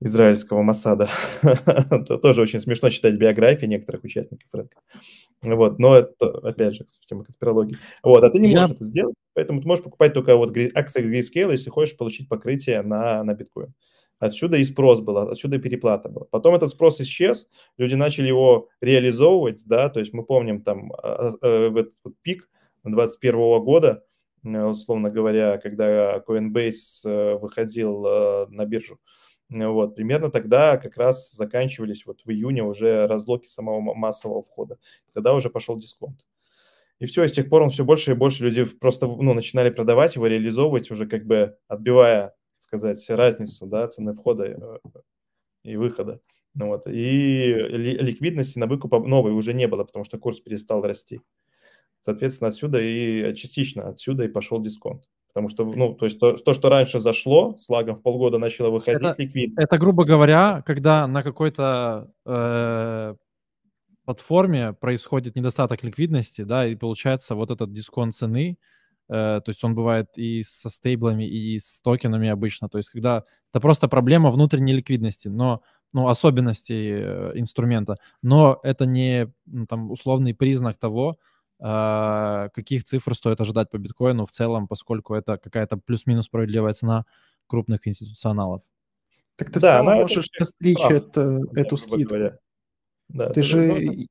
[0.00, 1.10] израильского Масада.
[2.22, 4.78] Тоже очень смешно читать биографии некоторых участников рынка.
[5.42, 7.78] Вот, но это, опять же, тема конспирологии.
[8.02, 11.04] Вот, а ты не Я- можешь это сделать, поэтому ты можешь покупать только вот акции
[11.04, 13.74] Grayscale, если хочешь получить покрытие на, на биткоин.
[14.18, 16.26] Отсюда и спрос был, отсюда и переплата была.
[16.30, 21.30] Потом этот спрос исчез, люди начали его реализовывать, да, то есть мы помним там а,
[21.40, 22.48] а, в этот пик
[22.84, 24.04] 2021 года,
[24.44, 28.98] э, условно говоря, когда Coinbase э, выходил э, на биржу,
[29.50, 34.42] Э, вот, примерно тогда как раз заканчивались вот в июне уже разлоки самого ма- массового
[34.42, 34.78] входа.
[35.14, 36.24] Тогда уже пошел дисконт.
[36.98, 39.70] И все, и с тех пор он все больше и больше людей просто ну, начинали
[39.70, 42.34] продавать его, реализовывать уже как бы отбивая,
[42.68, 44.78] сказать, разницу, да, цены входа э,
[45.64, 46.20] и выхода.
[46.54, 46.86] Ну вот.
[46.86, 46.90] И
[47.54, 51.20] ли- ликвидности на выкуп новой уже не было, потому что курс перестал расти.
[52.00, 55.08] Соответственно, отсюда и частично отсюда и пошел дисконт.
[55.28, 58.70] Потому что, ну, то есть то, то, что раньше зашло, с лагом в полгода начало
[58.70, 59.58] выходить Это- ликвидность.
[59.58, 63.14] Это, грубо говоря, когда на какой-то э,
[64.04, 68.77] платформе происходит недостаток ликвидности, да, и получается вот этот дисконт цены, э,
[69.08, 73.60] то есть он бывает и со стейблами, и с токенами обычно, то есть когда это
[73.60, 80.34] просто проблема внутренней ликвидности, но ну, особенностей э, инструмента, но это не ну, там условный
[80.34, 81.18] признак того,
[81.60, 87.06] э, каких цифр стоит ожидать по биткоину в целом, поскольку это какая-то плюс-минус справедливая цена
[87.46, 88.60] крупных институционалов.
[89.36, 92.14] Так ты Да, она это можешь достичь это, эту скидку.
[92.14, 92.38] говоря.
[93.08, 94.06] Да, Ты же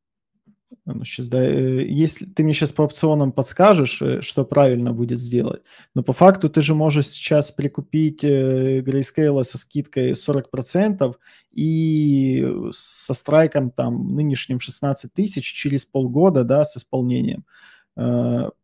[0.86, 5.19] Ну, сейчас, да, э, если ты мне сейчас по опционам подскажешь, э, что правильно будет
[5.19, 5.62] сделать,
[5.95, 11.15] но по факту ты же можешь сейчас прикупить э, Grayscale со скидкой 40%
[11.53, 17.45] и со страйком там нынешним 16 тысяч через полгода, да, с исполнением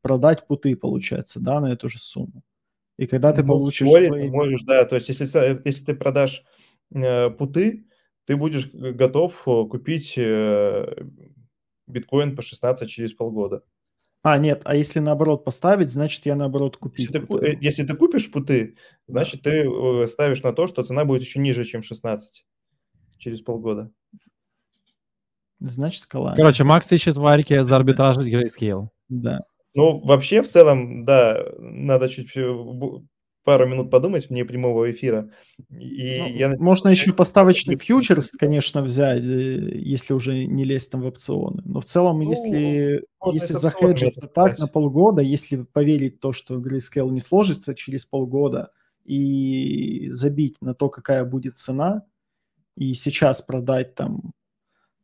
[0.04, 2.44] продать путы, получается, да, на эту же сумму.
[3.00, 4.08] И когда ты ну, получишь свои...
[4.08, 6.44] Ты можешь, да, то есть если, если ты продашь
[6.94, 7.86] э, путы,
[8.26, 10.14] ты будешь готов купить
[11.94, 13.64] биткоин по 16 через полгода.
[14.24, 17.10] А, нет, а если наоборот поставить, значит я наоборот купить.
[17.12, 18.78] Если ты, э, если ты купишь путы,
[19.08, 22.46] значит ты э, ставишь на то, что цена будет еще ниже, чем 16
[23.18, 23.92] через полгода.
[25.60, 26.36] Значит, скала.
[26.36, 28.88] Короче, Макс ищет варики за арбитраж Grayscale.
[29.10, 29.42] Да.
[29.74, 32.34] Ну, вообще, в целом, да, надо чуть
[33.44, 35.30] пару минут подумать вне прямого эфира.
[35.70, 36.56] И ну, я...
[36.58, 41.62] Можно еще поставочный фьючерс, конечно, взять, э, если уже не лезть там в опционы.
[41.66, 46.56] Но в целом, ну, если, если захеджиться так на полгода, если поверить в то, что
[46.56, 48.72] Grayscale не сложится через полгода,
[49.06, 52.04] и забить на то, какая будет цена,
[52.76, 54.32] и сейчас продать там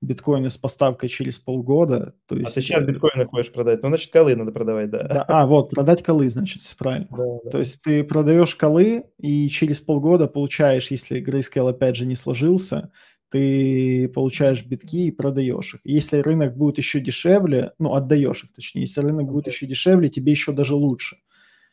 [0.01, 2.13] биткоины с поставкой через полгода.
[2.27, 3.81] То есть, а ты сейчас биткоины хочешь продать?
[3.81, 5.03] Ну, значит, колы надо продавать, да.
[5.03, 7.07] да а, вот, продать колы, значит, все правильно.
[7.11, 7.49] Да, да.
[7.49, 12.91] То есть ты продаешь колы и через полгода получаешь, если Grayscale опять же не сложился,
[13.29, 15.81] ты получаешь битки и продаешь их.
[15.83, 20.31] Если рынок будет еще дешевле, ну, отдаешь их, точнее, если рынок будет еще дешевле, тебе
[20.31, 21.17] еще даже лучше.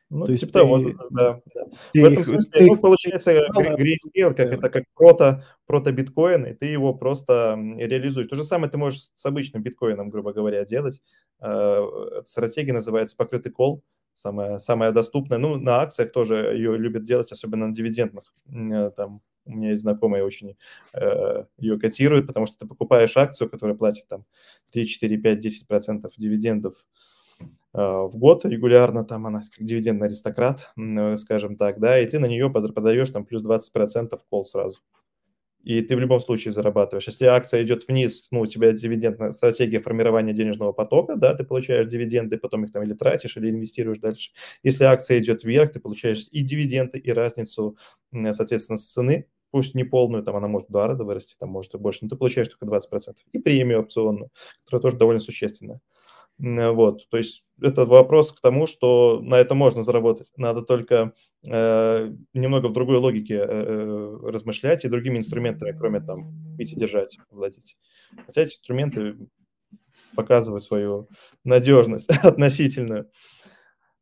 [0.08, 1.40] Ну, То есть типа того, ты, да.
[1.54, 1.64] да.
[1.92, 6.54] Ты в этом смысле, ты ну, получается, Grayscale, как это как прото, прото биткоин, и
[6.54, 8.28] ты его просто реализуешь.
[8.28, 11.02] То же самое ты можешь с обычным биткоином, грубо говоря, делать.
[11.40, 11.82] Э,
[12.24, 13.82] стратегия называется покрытый кол,
[14.14, 15.38] самая, самая доступная.
[15.38, 18.32] Ну, на акциях тоже ее любят делать, особенно на дивидендных.
[18.48, 20.56] Э, там у меня есть знакомые очень
[20.92, 24.24] э, ее котируют, потому что ты покупаешь акцию, которая платит там
[24.70, 26.95] 3, 4, 5, 10 процентов дивидендов Э,
[27.82, 32.26] в год регулярно, там она как дивидендный аристократ, э, скажем так, да, и ты на
[32.26, 34.78] нее подаешь там плюс 20% кол сразу.
[35.64, 37.08] И ты в любом случае зарабатываешь.
[37.08, 41.88] Если акция идет вниз, ну, у тебя дивидендная стратегия формирования денежного потока, да, ты получаешь
[41.88, 44.30] дивиденды, потом их там или тратишь, или инвестируешь дальше.
[44.62, 47.76] Если акция идет вверх, ты получаешь и дивиденды, и разницу,
[48.12, 51.74] соответственно, с цены, пусть не полную, там она может в два раза вырасти, там может
[51.74, 53.26] и больше, но ты получаешь только 20%.
[53.32, 54.30] И премию опционную,
[54.64, 55.80] которая тоже довольно существенная.
[56.38, 60.32] Вот, то есть это вопрос к тому, что на это можно заработать.
[60.36, 61.14] Надо только
[61.46, 66.76] э, немного в другой логике э, э размышлять и другими инструментами, кроме там пить и
[66.76, 67.78] держать, владеть.
[68.26, 69.16] Хотя эти инструменты
[70.14, 71.08] показывают свою
[71.44, 73.10] надежность относительную,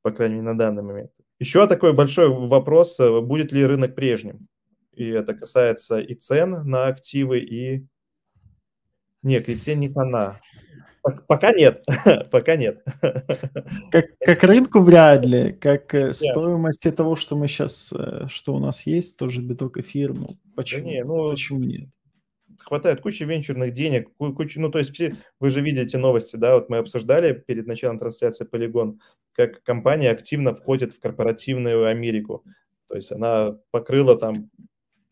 [0.03, 1.11] по крайней мере, на данный момент.
[1.39, 4.49] Еще такой большой вопрос, э, будет ли рынок прежним?
[4.93, 7.87] И это касается и цен на активы, и...
[9.23, 10.41] Нет, и не она.
[11.27, 11.85] Пока нет,
[12.31, 12.83] пока нет.
[13.91, 18.59] Как, как рынку вряд ли, как э, стоимости того, что мы сейчас, э, что у
[18.59, 21.89] нас есть, тоже биток эфир, ну почему, да не, ну, почему нет?
[22.59, 26.71] Хватает кучи венчурных денег, куча, ну то есть все, вы же видите новости, да, вот
[26.71, 28.99] мы обсуждали перед началом трансляции Polygon,
[29.33, 32.45] как компания активно входит в корпоративную Америку,
[32.89, 34.51] то есть она покрыла там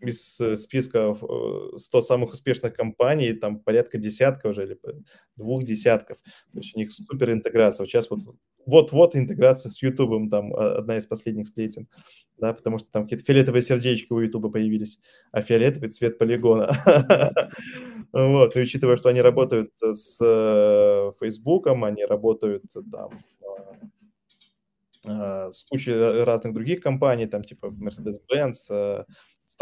[0.03, 4.79] из э, списка 100 э, самых успешных компаний, там порядка десятка уже, или
[5.37, 6.19] двух десятков.
[6.53, 7.87] То есть у них супер интеграция.
[7.87, 8.21] Сейчас вот
[8.67, 11.89] вот-вот интеграция с Ютубом, там а, одна из последних сплетен,
[12.39, 14.99] да, потому что там какие-то фиолетовые сердечки у Ютуба появились,
[15.33, 16.71] а фиолетовый цвет полигона.
[18.15, 23.11] Вот, и учитывая, что они работают с э, Фейсбуком, они работают там
[25.05, 29.07] с кучей разных других компаний, там типа Mercedes-Benz,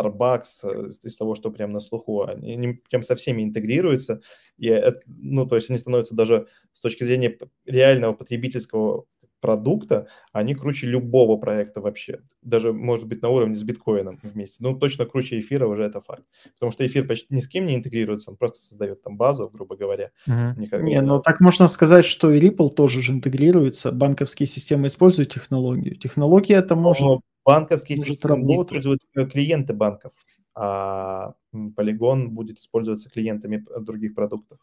[0.01, 4.21] Starbucks, э, из того, что прям на слуху, они, они прям со всеми интегрируются,
[4.59, 9.07] и, ну, то есть они становятся даже с точки зрения реального потребительского
[9.41, 12.21] продукта, они круче любого проекта вообще.
[12.43, 14.57] Даже, может быть, на уровне с биткоином вместе.
[14.61, 16.25] Ну, точно круче эфира уже это факт.
[16.55, 19.77] Потому что эфир почти ни с кем не интегрируется, он просто создает там базу, грубо
[19.77, 20.11] говоря.
[20.29, 20.55] Uh-huh.
[20.57, 20.83] Никак...
[20.83, 23.93] Не, ну так можно сказать, что и Ripple тоже же интегрируется.
[23.93, 25.97] Банковские системы используют технологию.
[25.97, 29.01] Технология это может банковские Может системы не используют
[29.33, 30.13] клиенты банков,
[30.55, 34.59] а Polygon будет использоваться клиентами других продуктов.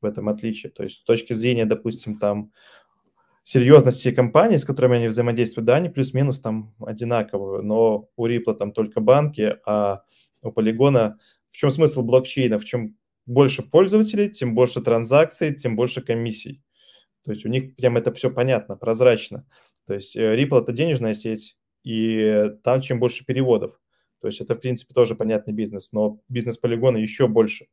[0.00, 0.70] В этом отличие.
[0.70, 2.52] То есть с точки зрения, допустим, там
[3.48, 8.72] серьезности компании, с которыми они взаимодействуют, да, они плюс-минус там одинаковые, но у Ripple там
[8.72, 10.02] только банки, а
[10.42, 11.18] у Полигона
[11.50, 12.58] в чем смысл блокчейна?
[12.58, 16.62] В чем больше пользователей, тем больше транзакций, тем больше комиссий.
[17.24, 19.46] То есть у них прям это все понятно, прозрачно.
[19.86, 23.80] То есть э, Ripple– это денежная сеть, и там чем больше переводов.
[24.20, 27.68] То есть это, в принципе, тоже понятный бизнес, но бизнес полигона еще больше.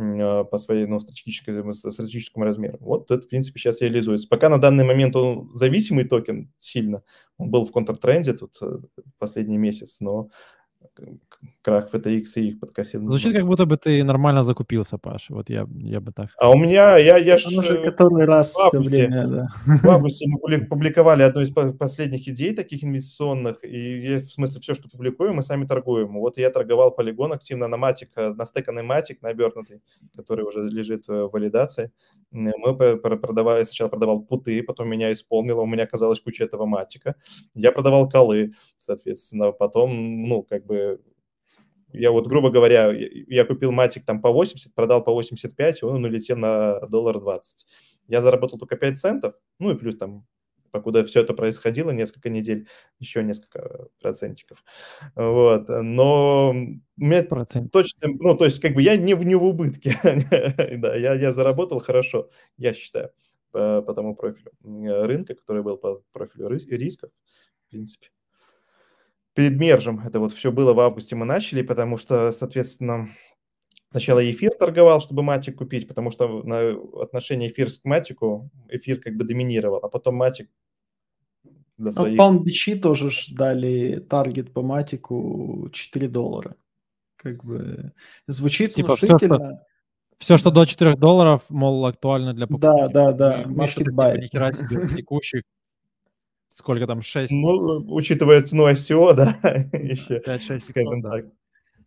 [0.00, 2.78] А, по своей ну, стратегическому, стратегическому размеру.
[2.80, 4.28] Вот это, в принципе, сейчас реализуется.
[4.28, 7.02] Пока на данный момент он зависимый токен сильно,
[7.36, 8.78] он был в контртренде тут э,
[9.18, 10.30] последний месяц, но
[11.62, 13.08] крах FTX и их подкосил.
[13.08, 15.30] Звучит, как будто бы ты нормально закупился, Паш.
[15.30, 16.52] Вот я, я бы так сказал.
[16.52, 17.46] А у меня, я, я ж...
[17.46, 19.48] уже э, который раз все время, да.
[19.82, 24.74] В августе мы публиковали одну из последних идей таких инвестиционных, и я, в смысле все,
[24.74, 26.18] что публикуем, мы сами торгуем.
[26.18, 29.82] Вот я торговал полигон активно на матик, э, на стеканный матик, на обернутый,
[30.16, 31.92] который уже лежит в валидации.
[32.30, 37.16] Мы продавали, сначала продавал путы, потом меня исполнило, у меня оказалась куча этого матика.
[37.54, 40.69] Я продавал колы, соответственно, потом, ну, как бы
[41.92, 46.04] я вот, грубо говоря, я купил матик там по 80, продал по 85, и он
[46.04, 47.66] улетел на доллар 20.
[48.08, 50.26] Я заработал только 5 центов, ну и плюс там,
[50.70, 52.68] покуда все это происходило, несколько недель,
[53.00, 54.64] еще несколько процентиков.
[55.16, 56.54] Вот, но
[56.96, 57.72] мне Процент.
[57.72, 59.96] точно, ну, то есть как бы я не, в не в убытке,
[60.78, 63.10] да, я, я заработал хорошо, я считаю,
[63.50, 67.10] по, по тому профилю рынка, который был по профилю рисков,
[67.66, 68.10] в принципе
[69.34, 70.00] перед мержем.
[70.06, 73.10] Это вот все было в августе мы начали, потому что, соответственно,
[73.88, 76.72] сначала эфир торговал, чтобы матик купить, потому что на
[77.02, 80.48] отношение эфир к матику эфир как бы доминировал, а потом матик
[81.76, 82.18] для своих...
[82.18, 86.56] А Palm Beach тоже дали таргет по матику 4 доллара.
[87.16, 87.92] Как бы
[88.26, 89.62] звучит типа внушительно.
[90.18, 92.62] Все что, все, что до 4 долларов, мол, актуально для покупки.
[92.62, 93.44] Да, да, да.
[93.46, 95.42] Маркет типа, ни хера себе с текущих
[96.60, 97.32] сколько там, 6?
[97.32, 99.36] Ну, учитывая цену ICO, да,
[99.72, 100.18] еще.
[100.18, 101.10] 5-6 скажем да.
[101.10, 101.26] так.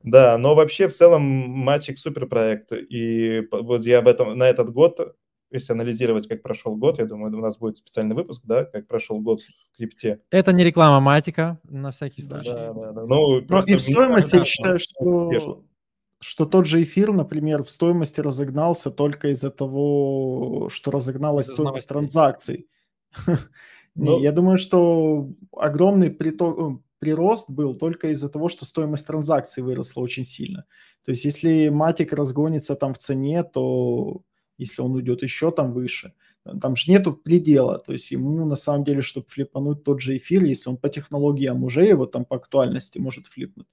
[0.04, 2.72] Да, но вообще в целом матчик супер проект.
[2.74, 5.16] И вот я об этом на этот год,
[5.50, 9.20] если анализировать, как прошел год, я думаю, у нас будет специальный выпуск, да, как прошел
[9.22, 10.20] год в крипте.
[10.30, 12.52] Это не реклама матика, на всякий случай.
[12.52, 13.06] Да, да, да.
[13.06, 15.64] Ну, но и в стоимости я считаю, что,
[16.20, 22.68] что тот же эфир, например, в стоимости разогнался только из-за того, что разогналась стоимость транзакций.
[23.96, 29.62] Ну, я думаю, что огромный приток, э, прирост был только из-за того, что стоимость транзакций
[29.64, 30.66] выросла очень сильно.
[31.06, 34.22] То есть если матик разгонится там в цене, то
[34.58, 36.14] если он уйдет еще там выше,
[36.62, 37.78] там же нету предела.
[37.80, 41.64] То есть ему на самом деле, чтобы флипануть тот же эфир, если он по технологиям
[41.64, 43.68] уже его там по актуальности может флипнуть,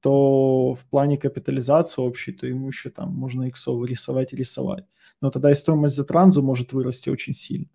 [0.00, 4.84] то в плане капитализации общей, то ему еще там можно иксов рисовать и рисовать.
[5.20, 7.68] Но тогда и стоимость за транзу может вырасти очень сильно.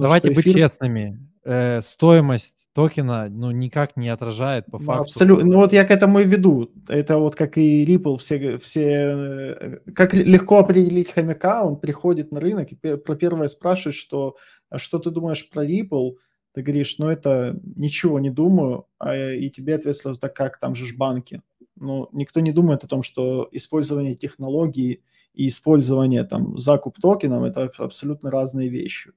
[0.00, 1.18] Давайте быть честными.
[1.50, 5.02] Э, стоимость токена ну, никак не отражает по факту.
[5.02, 5.46] Абсолютно.
[5.46, 6.70] Ну вот я к этому и веду.
[6.88, 12.40] Это вот как и Ripple, все, все э, как легко определить хомяка, он приходит на
[12.40, 14.36] рынок и про первое спрашивает, что
[14.68, 16.16] а что ты думаешь про Ripple?
[16.52, 20.86] Ты говоришь, ну это ничего не думаю, а, и тебе ответственно, так как, там же
[20.86, 21.40] ж банки.
[21.76, 27.70] Ну, никто не думает о том, что использование технологии и использование там закуп токеном это
[27.78, 29.12] абсолютно разные вещи.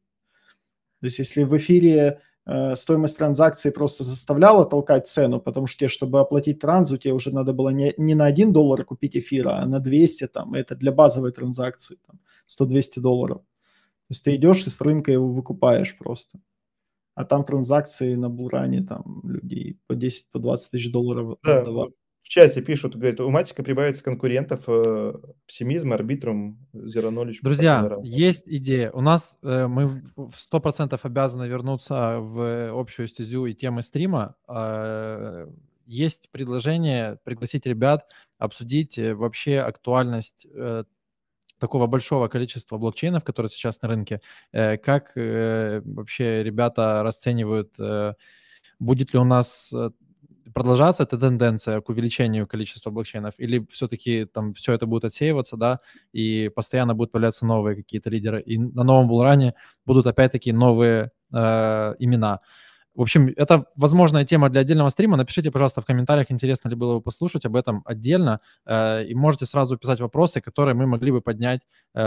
[1.02, 5.90] То есть если в эфире э, стоимость транзакции просто заставляла толкать цену, потому что тебе,
[5.90, 9.66] чтобы оплатить транзу, тебе уже надо было не, не на 1 доллар купить эфира, а
[9.66, 13.38] на 200, там, это для базовой транзакции, там, 100-200 долларов.
[13.40, 16.40] То есть ты идешь и с рынка его выкупаешь просто.
[17.16, 21.94] А там транзакции на Булране, там людей по 10-20 по тысяч долларов да, отдавали
[22.30, 25.14] чате пишут, говорят, у Матика прибавится конкурентов, э,
[25.46, 27.38] Пессимизм, Арбитрум, Knowledge.
[27.42, 28.92] Друзья, есть идея.
[28.92, 34.36] У нас э, мы в 100% обязаны вернуться в общую стезю и темы стрима.
[34.48, 35.48] Э,
[35.86, 38.08] есть предложение пригласить ребят
[38.38, 40.84] обсудить э, вообще актуальность э,
[41.60, 48.14] такого большого количества блокчейнов, которые сейчас на рынке, э, как э, вообще ребята расценивают, э,
[48.80, 49.92] будет ли у нас э,
[50.54, 55.80] продолжаться эта тенденция к увеличению количества блокчейнов, или все-таки там все это будет отсеиваться, да,
[56.12, 59.54] и постоянно будут появляться новые какие-то лидеры, и на новом булране
[59.86, 62.40] будут опять-таки новые э, имена.
[62.94, 65.16] В общем, это возможная тема для отдельного стрима.
[65.16, 68.40] Напишите, пожалуйста, в комментариях, интересно ли было бы послушать об этом отдельно.
[68.66, 71.62] Э, и можете сразу писать вопросы, которые мы могли бы поднять
[71.94, 72.00] э,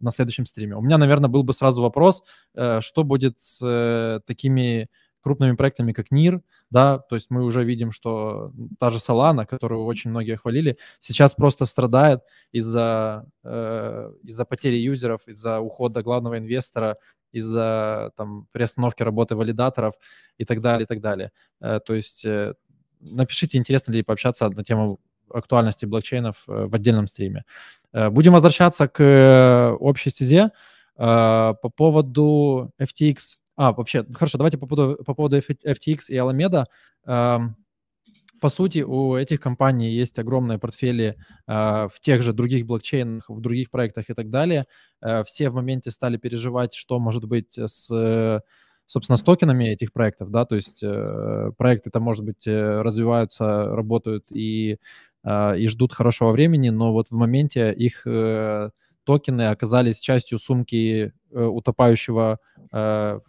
[0.00, 0.74] на следующем стриме.
[0.76, 2.24] У меня, наверное, был бы сразу вопрос,
[2.54, 4.88] э, что будет с э, такими
[5.26, 9.84] крупными проектами, как НИР, да, то есть мы уже видим, что та же Solana, которую
[9.84, 12.20] очень многие хвалили, сейчас просто страдает
[12.52, 16.96] из-за э, из-за потери юзеров, из-за ухода главного инвестора,
[17.32, 19.94] из-за там приостановки работы валидаторов
[20.38, 21.30] и так далее, и так далее.
[21.60, 22.54] Э, то есть э,
[23.00, 25.00] напишите, интересно ли пообщаться на тему
[25.34, 27.44] актуальности блокчейнов э, в отдельном стриме.
[27.92, 30.50] Э, будем возвращаться к э, общей стезе.
[30.98, 33.16] По поводу FTX
[33.56, 36.66] а, вообще, хорошо, давайте по поводу, по поводу FTX и Alameda.
[38.40, 41.52] по сути, у этих компаний есть огромные портфели э,
[41.90, 44.66] в тех же других блокчейнах, в других проектах и так далее.
[45.00, 48.42] Э, все в моменте стали переживать, что может быть с,
[48.86, 53.66] собственно, с токенами этих проектов, да, то есть э, проекты это может быть, э, развиваются,
[53.66, 54.78] работают и,
[55.24, 58.70] э, и ждут хорошего времени, но вот в моменте их э,
[59.04, 62.38] токены оказались частью сумки э, утопающего
[62.72, 63.20] э,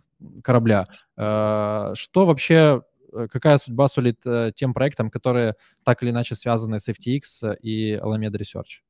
[0.43, 0.87] корабля.
[1.17, 2.81] Э, что вообще
[3.13, 7.95] Э, какая судьба сулит э, тем проектам, которые так или иначе связаны с FTX и
[7.95, 8.81] Alameda Research?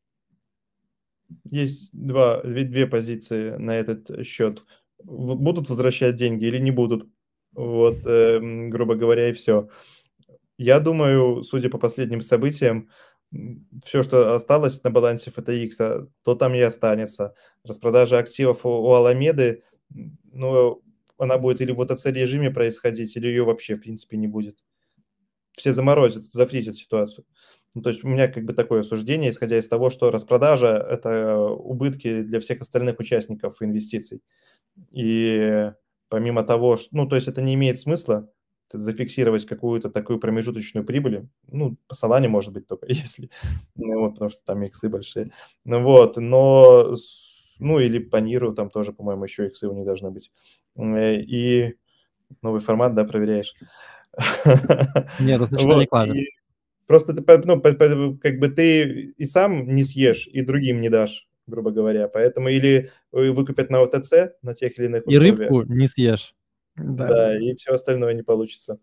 [1.45, 4.63] Есть два, две позиции на этот счет.
[5.03, 7.07] Будут возвращать деньги или не будут?
[7.53, 9.69] Вот, э, грубо говоря, и все.
[10.57, 12.89] Я думаю, судя по последним событиям,
[13.83, 17.35] все, что осталось на балансе FTX, то там и останется.
[17.63, 19.63] Распродажа активов у, у Аламеды,
[20.31, 20.81] ну,
[21.17, 24.57] она будет или в OTC-режиме происходить, или ее вообще, в принципе, не будет.
[25.53, 27.25] Все заморозят, зафризят ситуацию.
[27.73, 31.37] Ну, то есть у меня как бы такое суждение, исходя из того, что распродажа– это
[31.39, 34.21] убытки для всех остальных участников инвестиций.
[34.91, 35.71] И
[36.09, 38.29] помимо того, что, ну, то есть это не имеет смысла
[38.71, 43.29] зафиксировать какую-то такую промежуточную прибыль, ну, по Солане может быть только если,
[43.75, 45.31] ну, вот, потому что там иксы большие,
[45.63, 46.95] ну, вот, но,
[47.59, 50.31] ну, или по Ниру там тоже, по-моему, еще иксы у них должны быть.
[50.77, 51.75] Э, и
[52.41, 53.53] новый формат, да, проверяешь.
[55.19, 56.15] Нет, это что не кладно.
[56.87, 57.61] Просто ты, ну,
[58.17, 62.07] как бы ты и сам не съешь, и другим не дашь, грубо говоря.
[62.07, 65.37] Поэтому или выкупят на ОТЦ на тех или иных условиях.
[65.37, 66.33] И рыбку не съешь.
[66.75, 67.07] Да.
[67.07, 68.79] да, и все остальное не получится.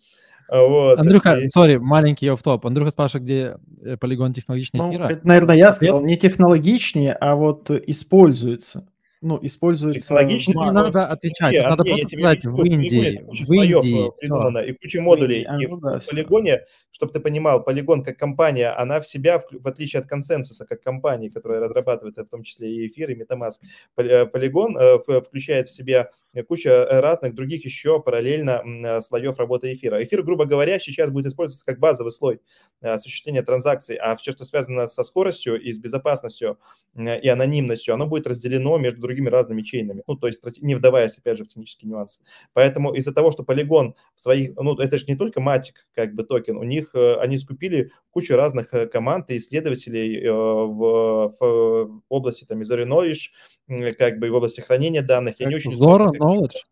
[0.50, 0.98] Вот.
[0.98, 1.78] Андрюха, сори, и...
[1.78, 2.66] маленький офф-топ.
[2.66, 5.08] Андрюха спрашивает, где э, полигон технологичнее ну, эфира.
[5.08, 6.08] Это, наверное, я сказал, Нет?
[6.08, 8.86] не технологичнее, а вот используется
[9.24, 10.14] ну, используется...
[10.14, 14.10] Логично, не надо отвечать, нет, надо нет, просто сказать, в Индии, в Индии.
[14.20, 18.68] Придумано, и куча модулей, и ну, да, в полигоне, чтобы ты понимал, полигон как компания,
[18.68, 22.86] она в себя, в отличие от консенсуса, как компании, которая разрабатывает в том числе и
[22.86, 23.54] эфир, и MetaMask,
[23.96, 26.10] э, полигон э, включает в себя
[26.42, 30.02] куча разных других еще параллельно э, слоев работы эфира.
[30.02, 32.40] Эфир, грубо говоря, сейчас будет использоваться как базовый слой
[32.80, 36.58] осуществления транзакций, а все, что связано со скоростью и с безопасностью
[36.96, 40.02] и анонимностью, оно будет разделено между другими разными чейнами.
[40.06, 42.22] Ну, то есть не вдаваясь, опять же, в технические нюансы.
[42.52, 46.24] Поэтому из-за того, что полигон в своих, ну, это же не только матик, как бы
[46.24, 52.02] токен, у них, э, они скупили кучу разных э, команд и исследователей э, в, в
[52.08, 53.30] области там Missouri Knowledge,
[53.66, 55.36] как бы в области хранения данных.
[55.38, 56.64] Я не очень Zora Knowledge?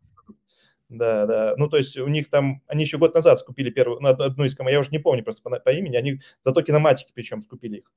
[0.88, 1.54] Да, да.
[1.56, 4.54] Ну, то есть у них там, они еще год назад скупили первую, ну, одну из
[4.54, 7.90] команд, я уже не помню просто по, по имени, они за токеноматики причем скупили их.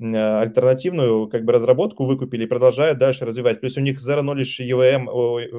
[0.00, 3.60] Э, альтернативную как бы разработку выкупили и продолжают дальше развивать.
[3.60, 5.06] Плюс у них Zero Knowledge EVM,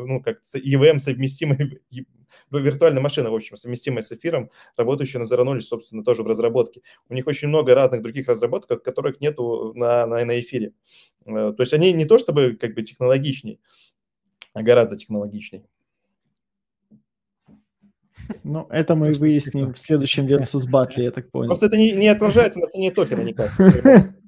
[0.05, 1.81] ну, как EVM совместимый,
[2.51, 6.81] виртуальная машина, в общем, совместимая с эфиром, работающая на Zero Knowledge, собственно, тоже в разработке.
[7.09, 10.73] У них очень много разных других разработок, которых нету на, на, на эфире.
[11.25, 13.59] Э, то есть они не то чтобы как бы технологичнее,
[14.53, 15.65] а гораздо технологичнее.
[18.43, 21.47] Ну, это мы выясним в следующем Versus Battle, я так понял.
[21.47, 23.51] Просто это не, не отражается на цене токена никак.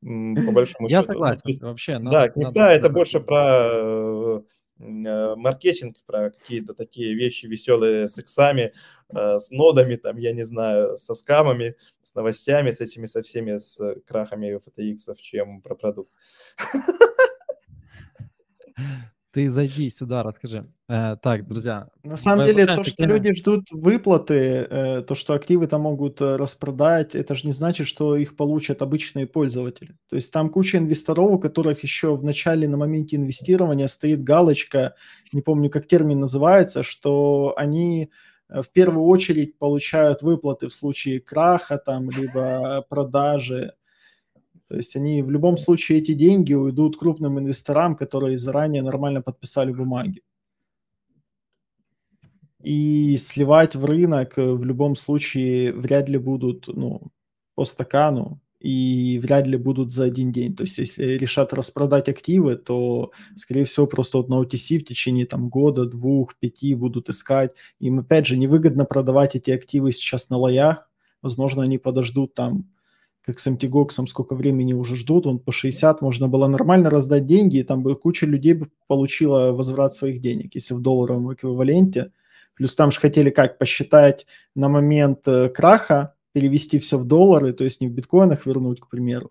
[0.00, 1.12] по большому Я счету.
[1.12, 1.98] согласен, вообще.
[1.98, 2.72] Надо, да, крипта надо...
[2.72, 4.40] это больше про э,
[4.80, 8.72] маркетинг, про какие-то такие вещи веселые с иксами,
[9.10, 13.58] э, с нодами, там, я не знаю, со скамами, с новостями, с этими, со всеми,
[13.58, 16.12] с крахами FTX, чем про продукт.
[19.32, 20.66] Ты зайди сюда, расскажи.
[20.88, 21.88] Э, так, друзья.
[22.02, 26.34] На самом деле, то, что люди ждут выплаты, э, то, что активы там могут э,
[26.34, 29.94] распродать, это же не значит, что их получат обычные пользователи.
[30.08, 34.94] То есть там куча инвесторов, у которых еще в начале, на моменте инвестирования стоит галочка,
[35.32, 38.10] не помню, как термин называется, что они
[38.48, 43.74] э, в первую очередь получают выплаты в случае краха там, либо продажи
[44.70, 49.72] то есть они в любом случае эти деньги уйдут крупным инвесторам, которые заранее нормально подписали
[49.72, 50.22] бумаги.
[52.62, 57.00] И сливать в рынок в любом случае вряд ли будут ну,
[57.56, 60.54] по стакану и вряд ли будут за один день.
[60.54, 65.26] То есть если решат распродать активы, то, скорее всего, просто вот на OTC в течение
[65.26, 67.56] там, года, двух, пяти будут искать.
[67.80, 70.88] Им, опять же, невыгодно продавать эти активы сейчас на лоях.
[71.22, 72.70] Возможно, они подождут там
[73.30, 77.58] как с MTGOX, сколько времени уже ждут, он по 60, можно было нормально раздать деньги,
[77.58, 82.12] и там бы куча людей бы получила возврат своих денег, если в долларовом эквиваленте.
[82.54, 87.64] Плюс там же хотели как посчитать на момент э, краха, перевести все в доллары, то
[87.64, 89.30] есть не в биткоинах вернуть, к примеру,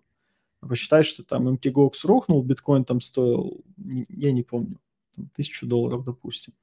[0.60, 4.78] а посчитать, что там MTGOX рухнул, биткоин там стоил, я не помню,
[5.34, 6.54] тысячу долларов, допустим.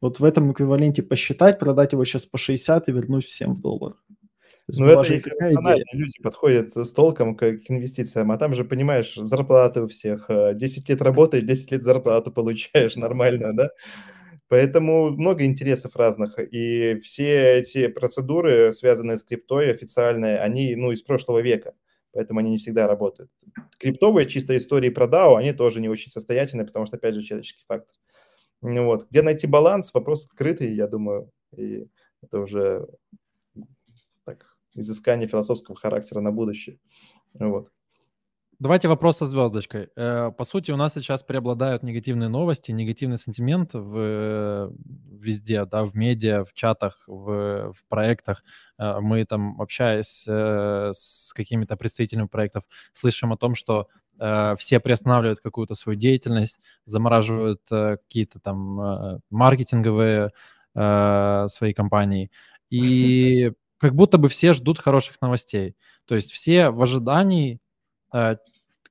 [0.00, 3.96] Вот в этом эквиваленте посчитать, продать его сейчас по 60 и вернуть всем в доллар.
[4.68, 9.14] Ну, это если рационально люди подходят с толком к, к инвестициям, а там же, понимаешь,
[9.14, 10.28] зарплаты у всех.
[10.28, 13.70] 10 лет работаешь, 10 лет зарплату получаешь нормально, да?
[14.48, 21.02] Поэтому много интересов разных, и все эти процедуры, связанные с криптой официальные, они, ну, из
[21.02, 21.74] прошлого века,
[22.12, 23.30] поэтому они не всегда работают.
[23.78, 27.64] Криптовые чисто истории про DAO, они тоже не очень состоятельны, потому что, опять же, человеческий
[27.66, 27.94] фактор.
[28.62, 29.08] Ну вот.
[29.10, 31.88] Где найти баланс, вопрос открытый, я думаю, и
[32.22, 32.86] это уже
[34.76, 36.78] так, изыскание философского характера на будущее.
[37.34, 37.70] Вот.
[38.58, 39.90] Давайте вопрос со звездочкой.
[39.96, 44.72] Э, по сути, у нас сейчас преобладают негативные новости, негативный сентимент в,
[45.10, 48.42] везде, да, в медиа, в чатах, в, в проектах.
[48.78, 52.64] Э, мы там, общаясь э, с какими-то представителями проектов,
[52.94, 53.88] слышим о том, что
[54.56, 60.30] все приостанавливают какую-то свою деятельность, замораживают какие-то там маркетинговые
[60.72, 62.30] свои компании.
[62.70, 65.76] И как будто бы все ждут хороших новостей.
[66.06, 67.60] То есть все в ожидании
[68.12, 68.36] Э,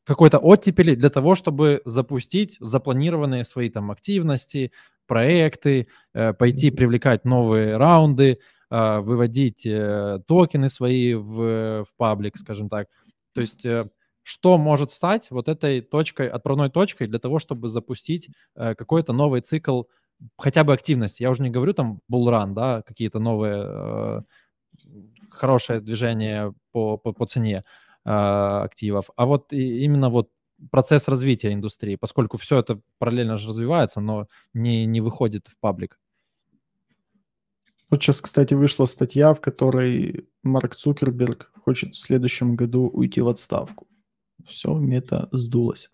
[0.04, 4.72] какой-то оттепели для того, чтобы запустить запланированные свои там активности,
[5.08, 9.64] проекты, э, пойти привлекать новые раунды, э, выводить
[10.28, 12.88] токены свои в, в паблик, скажем так.
[13.34, 13.66] То есть
[14.22, 19.84] что может стать вот этой точкой, отправной точкой для того, чтобы запустить какой-то новый цикл
[20.38, 21.22] хотя бы активности.
[21.24, 24.24] Я уже не говорю там булран, да, какие-то новые
[25.36, 27.64] хорошее движение по, по, по цене,
[28.04, 30.30] а, активов, а вот именно вот
[30.72, 36.00] процесс развития индустрии, поскольку все это параллельно же развивается, но не, не выходит в паблик.
[37.90, 43.28] Вот сейчас, кстати, вышла статья, в которой Марк Цукерберг хочет в следующем году уйти в
[43.28, 43.88] отставку.
[44.48, 45.90] Все, мета сдулось.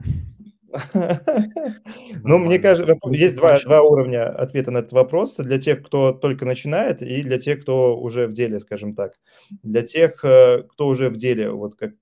[2.23, 5.35] Ну, мне кажется, есть два, два уровня ответа на этот вопрос.
[5.37, 9.19] Для тех, кто только начинает, и для тех, кто уже в деле, скажем так.
[9.63, 11.93] Для тех, э, кто уже в деле, вот как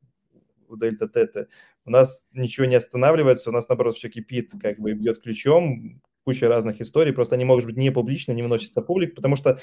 [0.67, 1.47] у Дельта Тета,
[1.85, 6.47] у нас ничего не останавливается, у нас, наоборот, все кипит, как бы бьет ключом, куча
[6.47, 9.59] разных историй, просто они могут быть не публичны, не выносятся в публик, потому что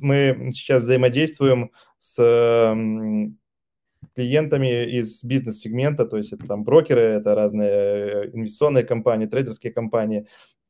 [0.00, 2.74] мы сейчас взаимодействуем с
[4.16, 10.26] клиентами из бизнес-сегмента, то есть это там брокеры, это разные э, инвестиционные компании, трейдерские компании.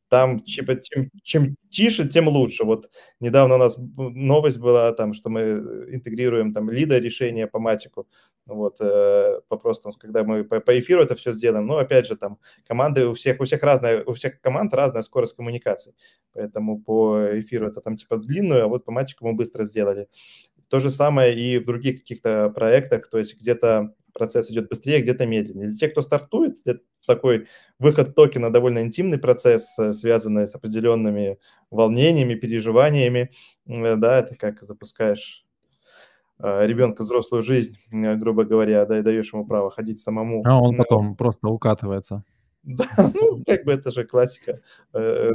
[0.09, 2.65] Там чем, чем тише, тем лучше.
[2.65, 2.91] Вот
[3.21, 5.43] недавно у нас новость была там, что мы
[5.91, 8.07] интегрируем там лида решения по матику.
[8.47, 12.39] Вот, э, просто, когда мы по, по эфиру это все сделаем, но опять же там
[12.69, 15.95] команды у всех, у всех разная, у всех команд разная скорость коммуникации.
[16.33, 20.09] Поэтому по эфиру это там типа длинную, а вот по матику мы быстро сделали.
[20.69, 25.27] То же самое и в других каких-то проектах, то есть где-то процесс идет быстрее, где-то
[25.27, 25.69] медленнее.
[25.69, 27.47] Для тех, кто стартует, это такой
[27.79, 31.39] выход токена довольно интимный процесс, э, связанный с определенными
[31.71, 33.31] волнениями, переживаниями.
[33.67, 35.45] Э, да, это как запускаешь
[36.39, 40.43] э, ребенка взрослую жизнь, грубо говоря, да, и даешь ему право ходить самому.
[40.45, 42.25] А он потом просто укатывается.
[42.67, 44.61] Да, ну, как бы это же классика
[44.93, 45.31] э,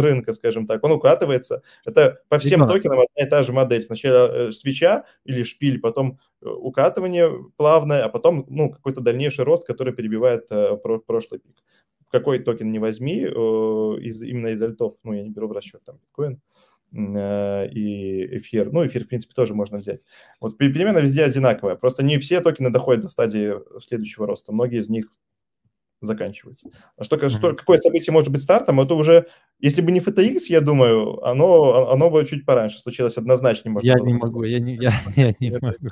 [0.00, 0.82] рынка, скажем так.
[0.82, 1.62] Он укатывается.
[1.84, 3.84] Это по всем токенам одна и та же модель.
[3.84, 9.64] Сначала э, свеча или шпиль, потом э, укатывание плавное, а потом ну, какой-то дальнейший рост,
[9.64, 10.48] который перебивает
[11.06, 11.56] прошлый пик.
[12.10, 15.96] Какой токен не возьми, из, именно из альтов, ну, я не беру в расчет там
[15.96, 16.40] биткоин
[16.92, 18.70] и эфир.
[18.70, 20.00] Ну, эфир, в принципе, тоже можно взять.
[20.38, 21.76] Вот перемена везде одинаковая.
[21.76, 24.52] Просто не все токены доходят до стадии следующего роста.
[24.52, 25.06] Многие из них
[26.06, 26.68] заканчивается.
[26.96, 27.30] А что, mm-hmm.
[27.30, 29.26] что какое событие может быть стартом, это уже,
[29.58, 33.70] если бы не FTX, я думаю, оно, оно бы чуть пораньше случилось однозначно.
[33.70, 35.88] Можно я не могу, я не, я, я не могу.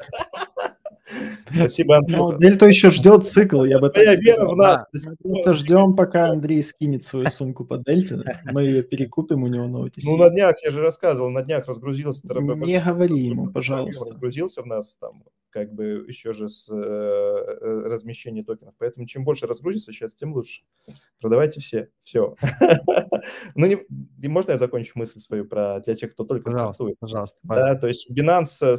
[1.53, 2.17] Спасибо, Андрей.
[2.17, 4.55] Ну, Дельта еще ждет цикл, я бы так сказал.
[4.55, 4.85] В нас.
[4.93, 8.23] Мы просто ждем, пока Андрей скинет свою сумку по Дельте.
[8.45, 10.03] Мы ее перекупим у него на OTC.
[10.05, 12.23] Ну, на днях, я же рассказывал, на днях разгрузился.
[12.25, 14.11] Не говори ему, пожалуйста.
[14.11, 18.75] Разгрузился в нас там как бы еще же с э, э, размещения токенов.
[18.79, 20.63] Поэтому чем больше разгрузится сейчас, тем лучше.
[21.21, 21.91] Продавайте все.
[22.03, 22.37] Все.
[23.55, 26.85] Ну, не, можно я закончу мысль свою про для тех, кто только пожалуйста?
[26.99, 27.39] Пожалуйста.
[27.43, 28.79] Да, то есть Binance,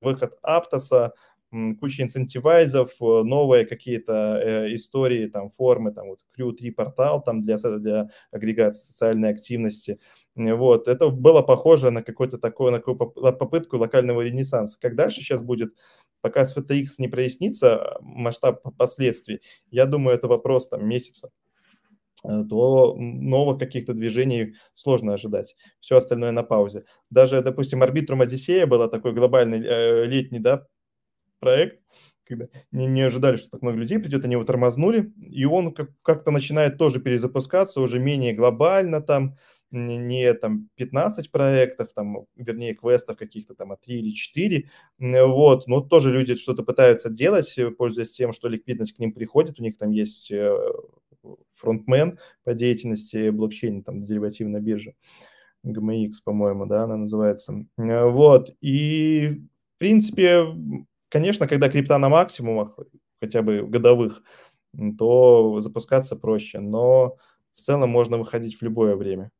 [0.00, 1.12] выход Аптоса,
[1.80, 8.10] куча инцентивайзов, новые какие-то э, истории, там, формы, там, вот Crew3 портал, там, для, для
[8.30, 9.98] агрегации социальной активности.
[10.36, 14.78] Вот, это было похоже на какой-то такой, на какую попытку локального ренессанса.
[14.80, 15.74] Как дальше сейчас будет,
[16.20, 19.40] пока с FTX не прояснится масштаб последствий,
[19.70, 21.30] я думаю, это вопрос там месяца
[22.22, 25.56] э, то новых каких-то движений сложно ожидать.
[25.80, 26.84] Все остальное на паузе.
[27.10, 30.64] Даже, допустим, Арбитрум Одиссея была такой глобальный э, летний да,
[31.40, 31.80] проект,
[32.30, 35.90] когда не, не ожидали, что так много людей придет, они его тормознули, и он как-
[36.02, 39.36] как-то начинает тоже перезапускаться уже менее глобально там,
[39.70, 44.68] не там 15 проектов, там, вернее, квестов каких-то там, а 3 или 4,
[44.98, 49.62] вот, но тоже люди что-то пытаются делать, пользуясь тем, что ликвидность к ним приходит, у
[49.62, 50.56] них там есть э,
[51.54, 54.94] фронтмен по деятельности блокчейна, там, деривативной бирже,
[55.64, 59.42] GMX, по-моему, да, она называется, вот, и,
[59.76, 60.46] в принципе,
[61.10, 62.78] конечно, когда крипта на максимумах,
[63.20, 64.22] хотя бы годовых,
[64.98, 67.16] то запускаться проще, но
[67.54, 69.30] в целом можно выходить в любое время.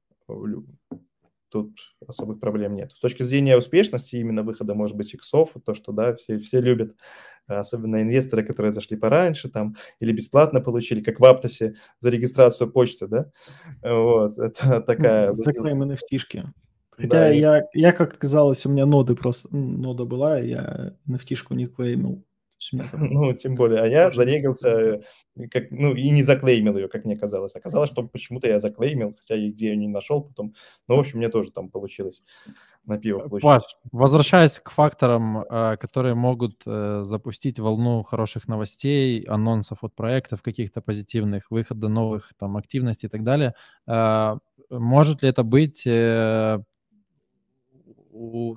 [1.48, 2.92] Тут особых проблем нет.
[2.92, 6.94] С точки зрения успешности именно выхода, может быть, иксов, то, что, да, все, все любят,
[7.46, 13.08] особенно инвесторы, которые зашли пораньше там или бесплатно получили, как в Аптосе за регистрацию почты,
[13.08, 13.32] да,
[13.82, 15.34] вот, это такая...
[15.34, 16.46] Заклейм nft
[16.90, 21.66] Хотя да, я, я, как оказалось, у меня ноды просто, нода была, я nft не
[21.66, 22.24] клеймил.
[22.92, 23.80] Ну, тем более.
[23.80, 25.02] А я зарегался,
[25.50, 27.54] как, ну, и не заклеймил ее, как мне казалось.
[27.54, 30.54] Оказалось, что почему-то я заклеймил, хотя и где я не нашел потом.
[30.88, 32.22] Ну, в общем, мне тоже там получилось
[32.84, 33.42] на пиво получить.
[33.42, 33.62] Паш,
[33.92, 40.80] возвращаясь к факторам, э, которые могут э, запустить волну хороших новостей, анонсов от проектов каких-то
[40.80, 43.54] позитивных, выхода новых там активностей и так далее,
[43.86, 44.36] э,
[44.70, 45.84] может ли это быть
[48.20, 48.56] у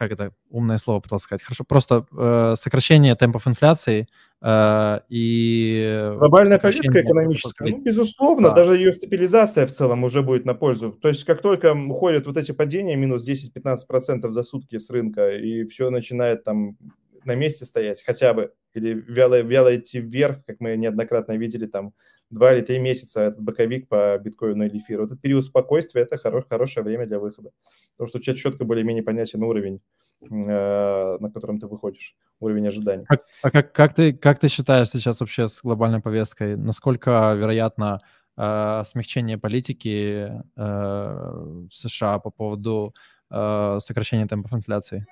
[0.00, 4.08] как это умное слово пытался сказать, хорошо, просто э, сокращение темпов инфляции
[4.40, 6.14] э, и...
[6.16, 8.54] Глобальная повестка экономическая, ну, безусловно, да.
[8.54, 10.92] даже ее стабилизация в целом уже будет на пользу.
[10.92, 15.64] То есть как только уходят вот эти падения, минус 10-15% за сутки с рынка, и
[15.64, 16.78] все начинает там
[17.24, 21.92] на месте стоять хотя бы, или вяло, вяло идти вверх, как мы неоднократно видели там
[22.30, 25.04] два или три месяца этот боковик по биткоину или эфиру.
[25.04, 27.50] Этот период спокойствия– это хорош, хорошее время для выхода.
[27.96, 29.80] Потому что у тебя четко более-менее понятен уровень,
[30.22, 33.04] э, на котором ты выходишь, уровень ожиданий.
[33.06, 36.56] Как, а как, как, ты, как ты считаешь сейчас вообще с глобальной повесткой?
[36.56, 37.98] Насколько вероятно
[38.36, 42.94] э, смягчение политики э, в США по поводу
[43.30, 45.04] э, сокращения темпов инфляции?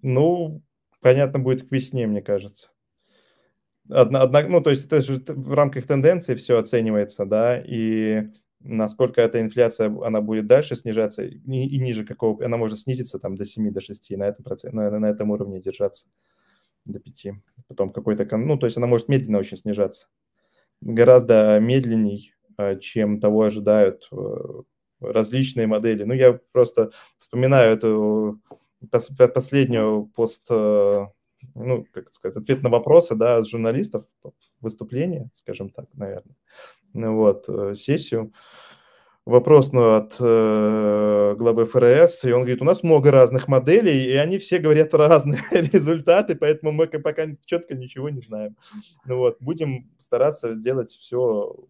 [0.00, 0.62] Ну,
[1.00, 2.68] понятно будет к весне, мне кажется.
[3.90, 8.28] Одна, одна, ну, то есть это же в рамках тенденции все оценивается, да, и
[8.60, 13.36] насколько эта инфляция, она будет дальше снижаться и, и ниже какого, она может снизиться там
[13.36, 16.06] до 7, до 6, на этом, на, на этом уровне держаться
[16.84, 17.26] до 5.
[17.68, 20.08] Потом какой-то, ну, то есть она может медленно очень снижаться.
[20.80, 24.16] Гораздо медленней, а, чем того ожидают э,
[25.00, 26.04] различные модели.
[26.04, 28.40] Ну, я просто вспоминаю эту
[29.34, 31.06] последнюю пост э,
[31.54, 34.04] ну, как сказать, ответ на вопросы, да, от журналистов,
[34.60, 36.36] выступление, скажем так, наверное,
[36.92, 38.32] ну, вот, э, сессию,
[39.24, 44.14] вопрос ну, от э, главы ФРС, и он говорит, у нас много разных моделей, и
[44.14, 48.56] они все говорят разные результаты, поэтому мы пока четко ничего не знаем.
[49.04, 51.18] Ну вот, будем стараться сделать все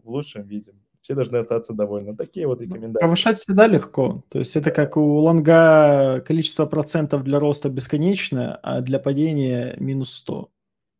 [0.03, 2.15] в лучшем виде все должны остаться довольны.
[2.15, 3.05] Такие вот ну, рекомендации.
[3.05, 4.23] Повышать всегда легко.
[4.29, 10.13] То есть это как у лонга количество процентов для роста бесконечное, а для падения минус
[10.13, 10.49] 100.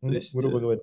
[0.01, 0.81] Ну, есть, грубо э, говоря.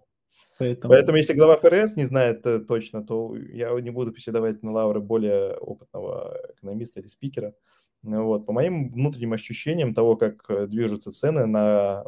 [0.58, 0.92] Поэтому...
[0.92, 5.00] Поэтому, если глава ФРС не знает э, точно, то я не буду приседавать на лавры
[5.00, 7.54] более опытного экономиста или спикера.
[8.02, 8.46] Ну вот.
[8.46, 12.04] По моим внутренним ощущениям того, как э, движутся цены на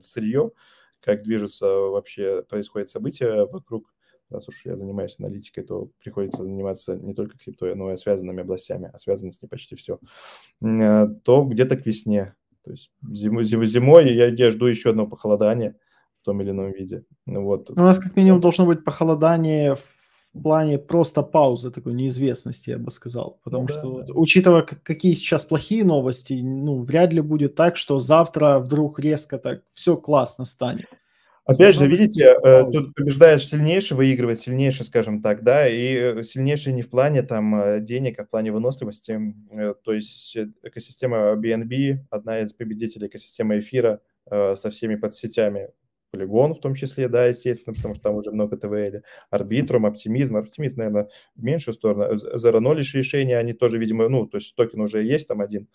[0.00, 0.52] сырье,
[1.00, 3.92] как движутся вообще, происходят события вокруг
[4.30, 8.90] раз уж я занимаюсь аналитикой, то приходится заниматься не только криптой, но и связанными областями,
[8.92, 9.98] а связано с ней почти все,
[10.62, 12.34] э, то где-то к весне.
[12.64, 15.76] То есть зимой, зимой, зимой я, я жду еще одного похолодания
[16.20, 17.04] в том или ином виде.
[17.24, 17.70] Ну вот.
[17.70, 22.90] У нас как минимум должно быть похолодание в плане просто паузы такой неизвестности, я бы
[22.90, 23.38] сказал.
[23.44, 24.14] Потому да, что, да.
[24.14, 29.62] учитывая, какие сейчас плохие новости, ну, вряд ли будет так, что завтра вдруг резко так
[29.72, 30.86] все классно станет.
[31.46, 36.72] Опять же, видите, э, тут побеждает сильнейший, выигрывает сильнейший, скажем так, да, и э, сильнейший
[36.72, 39.32] не в плане там э, денег, а в плане выносливости.
[39.84, 45.68] То есть экосистема BNB, одна из победителей экосистемы эфира со всеми подсетями,
[46.16, 50.78] Полигон в том числе, да, естественно, потому что там уже много ТВЛ, Арбитрум, Оптимизм, Оптимизм,
[50.78, 55.02] наверное, в меньшую сторону, Zero Knowledge решения, они тоже, видимо, ну, то есть токен уже
[55.02, 55.68] есть там один,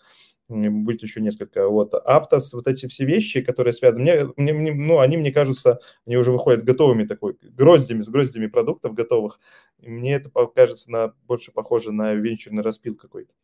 [0.48, 1.68] будет еще несколько.
[1.68, 5.78] Вот Аптос, вот эти все вещи, которые связаны, мне, мне, мне, ну, они, мне кажется,
[6.06, 9.38] они уже выходят готовыми такой, гроздями, с гроздями продуктов готовых.
[9.78, 13.34] И мне это кажется на, больше похоже на венчурный распил какой-то.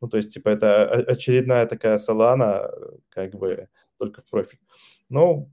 [0.00, 2.70] Ну, то есть, типа, это очередная такая салана,
[3.08, 4.60] как бы, только в профиль.
[5.08, 5.48] Но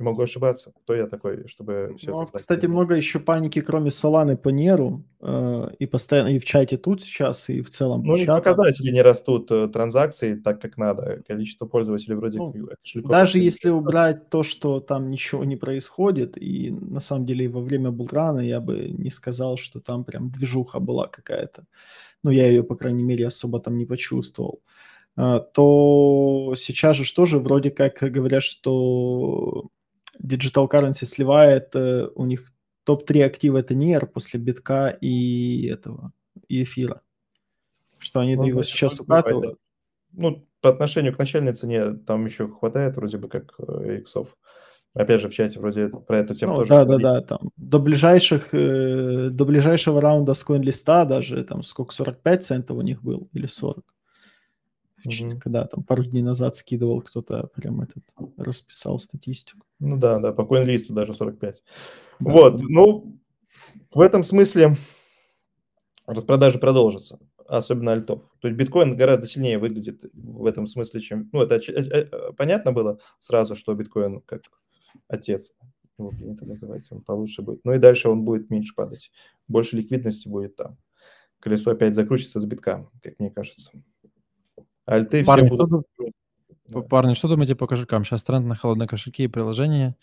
[0.00, 0.72] Могу ошибаться.
[0.84, 2.42] Кто я такой, чтобы все Ну, это знать?
[2.42, 7.02] кстати, много еще паники, кроме Соланы по Неру, э, и постоянно и в чате тут
[7.02, 8.40] сейчас, и в целом Ну, у них чата.
[8.40, 11.22] показатели не растут, э, транзакции так, как надо.
[11.28, 16.36] Количество пользователей вроде Ну, как кошельков Даже если убрать то, что там ничего не происходит,
[16.42, 20.80] и на самом деле во время булрана я бы не сказал, что там прям движуха
[20.80, 21.64] была какая-то.
[22.24, 24.62] Ну, я ее, по крайней мере, особо там не почувствовал.
[25.16, 29.68] А, То сейчас же тоже вроде как говорят, что
[30.22, 32.52] Digital Currency сливает, э, у них
[32.84, 36.12] топ-3 актива это NIR после битка и этого,
[36.48, 37.02] и эфира.
[37.98, 39.58] Что они Ну, его сейчас укатывают.
[40.12, 44.36] Ну, по отношению к начальной цене там еще хватает вроде бы как э, иксов.
[44.92, 47.02] Опять же, в чате вроде про эту тему Ну, тоже да, да, говорили.
[47.04, 52.76] да, там до ближайших, э, до ближайшего раунда с CoinList даже там сколько, 45 центов
[52.76, 53.84] у них был или 40?
[55.04, 55.40] Мгм.
[55.40, 58.04] Когда там пару дней назад скидывал кто-то прям этот,
[58.36, 59.66] расписал статистику.
[59.78, 61.62] Ну да, да, по CoinList даже 45.
[62.20, 62.30] Да.
[62.30, 63.18] Вот, ну,
[63.92, 64.76] в этом смысле
[66.06, 68.22] распродажи продолжатся, особенно альтов.
[68.40, 71.28] То есть биткоин гораздо сильнее выглядит в этом смысле, чем...
[71.32, 74.42] Ну, это э, э, понятно было сразу, что биткоин как
[75.08, 75.52] отец,
[75.98, 77.60] его принято называть, он получше будет.
[77.64, 79.10] Ну и дальше он будет меньше падать.
[79.48, 80.78] Больше ликвидности будет там.
[81.40, 83.70] Колесо опять закрутится с битка, как мне кажется.
[84.86, 85.86] Альты все Парни, что, будут...
[85.98, 86.12] ду-
[86.68, 86.80] Да.
[86.82, 88.04] парни, что думаете по кошелькам?
[88.04, 89.96] Сейчас тренд на холодные кошельки и приложения.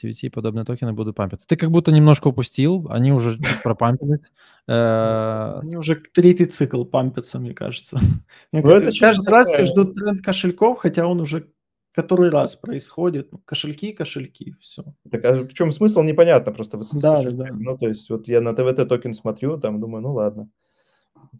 [0.00, 1.46] TVT и подобные токены будут пампиться.
[1.46, 4.20] Ты как будто немножко упустил, они уже пропампились.
[4.68, 7.98] Э, Они уже третий цикл пампятся, мне кажется.
[8.52, 11.48] Ну, Каждый раз все ждут тренд кошельков, хотя он уже
[11.94, 13.32] который раз происходит.
[13.32, 14.84] Ну, Кошельки, кошельки, все.
[15.10, 16.78] Так, а в чем смысл, непонятно просто.
[16.92, 17.46] Да, да, да.
[17.50, 20.48] Ну, то есть, вот я на ТВТ токен смотрю, там думаю, ну ладно.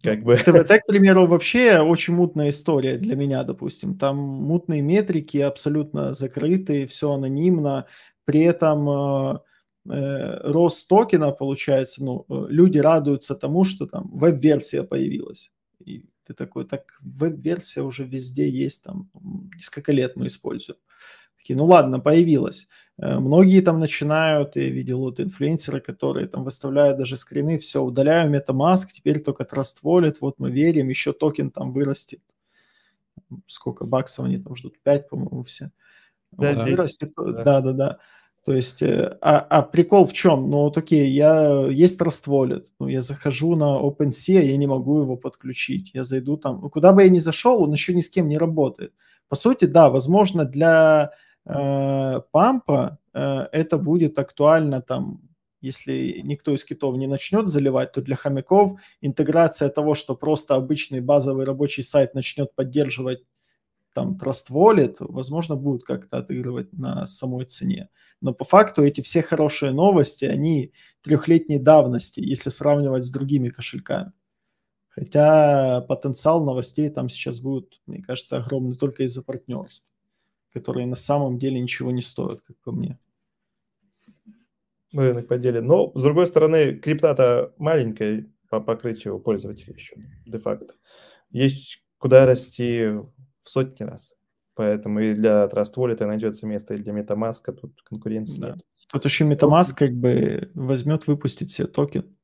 [0.02, 3.98] Как бы, ТВТ, к примеру, вообще очень мутная история для меня, допустим.
[3.98, 7.86] Там мутные метрики, абсолютно закрытые, все анонимно.
[8.24, 9.38] При этом э,
[9.90, 15.50] э, рост токена, получается, ну, э, люди радуются тому, что там веб-версия появилась.
[15.84, 19.10] И ты такой, так веб-версия уже везде есть, там,
[19.56, 20.78] несколько лет мы используем.
[21.38, 22.68] Такие, ну ладно, появилась.
[23.00, 28.30] Э, Многие там начинают, я видел вот инфлюенсеры, которые там выставляют даже скрины, все, удаляю
[28.30, 32.20] MetaMask, теперь только Trust Wallet, вот мы верим, еще токен там вырастет.
[33.46, 34.78] Сколько баксов они там ждут?
[34.82, 35.70] 5, по-моему, все.
[36.38, 37.44] Пять, Вот, десять, вырастет, да.
[37.44, 37.98] да, да, да.
[38.44, 40.50] То есть, э, а, а прикол в чем?
[40.50, 45.00] Ну, вот окей, я, есть Trust Wallet, ну, я захожу на OpenSea, я не могу
[45.02, 45.90] его подключить.
[45.94, 48.38] Я зайду там, ну, куда бы я ни зашел, он еще ни с кем не
[48.38, 48.92] работает.
[49.28, 51.12] По сути, да, возможно, для
[51.48, 53.20] э, пампа э,
[53.52, 55.20] это будет актуально там,
[55.60, 61.00] если никто из китов не начнет заливать, то для хомяков интеграция того, что просто обычный
[61.00, 63.24] базовый рабочий сайт начнет поддерживать
[63.94, 67.88] там Trust Wallet, возможно, будет как-то отыгрывать на самой цене.
[68.20, 70.72] Но по факту эти все хорошие новости, они
[71.02, 74.12] трехлетней давности, если сравнивать с другими кошельками.
[74.88, 79.88] Хотя потенциал новостей там сейчас будет, мне кажется, огромный только из-за партнерств,
[80.52, 82.98] которые на самом деле ничего не стоят, как по мне.
[84.92, 85.66] рынок поделен.
[85.66, 89.96] Но, с другой стороны, крипта-то маленькая по покрытию пользователей еще,
[90.26, 90.74] де-факто.
[91.30, 94.12] Есть куда расти в сотни раз.
[94.54, 98.48] Поэтому и для Trust Wallet найдется место, и для MetaMask тут конкуренции Да.
[98.48, 98.64] нет.
[98.90, 102.16] Тут еще MetaMask как бы возьмет, выпустит себе токен.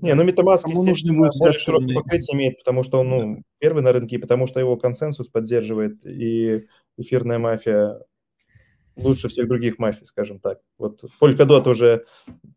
[0.00, 3.42] Не, ну MetaMask, Кому нужны будут все больше широкое покрытие имеет, потому что он ну,
[3.58, 6.66] первый на рынке, и потому что его консенсус поддерживает, и
[6.98, 8.00] эфирная мафия
[8.96, 10.58] лучше всех других мафий, скажем так.
[10.78, 12.04] Вот Polkadot уже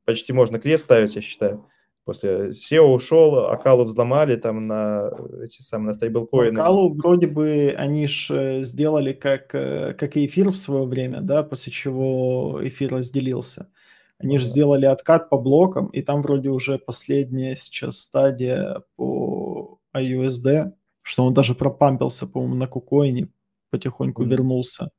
[0.06, 1.66] почти можно крест ставить, я считаю.
[2.04, 5.12] После SEO ушел, Акалу взломали там на
[5.44, 6.56] эти самые на стейблкоины.
[6.56, 11.44] Калу вроде бы они ж сделали как, э, как и эфир в свое время, да,
[11.44, 13.70] после чего эфир разделился.
[14.18, 20.72] Они же сделали откат по блокам, и там вроде уже последняя сейчас стадия по IUSD,
[21.04, 23.30] что он даже пропампился, по-моему, на кукоине,
[23.72, 24.90] потихоньку вернулся.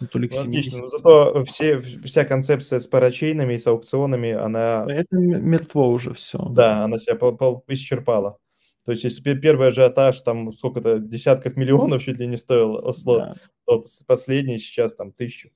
[0.00, 0.70] Ну, то ли к Ну, отлично.
[0.70, 0.80] 70.
[0.82, 6.38] Но зато все, вся концепция с парачейнами и с аукционами, она Это мертво уже все.
[6.50, 8.36] Да, она себя по- по- исчерпала.
[8.84, 13.22] То есть, если пе- первый ажиотаж, там сколько-то десятков миллионов чуть ли не стоил ослот,
[13.64, 15.50] то с- последний сейчас там тысячу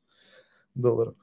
[0.74, 1.14] долларов.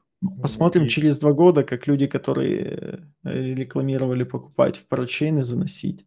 [0.41, 6.05] Посмотрим И- через два года, как люди, которые э, рекламировали покупать в парачейны, заносить,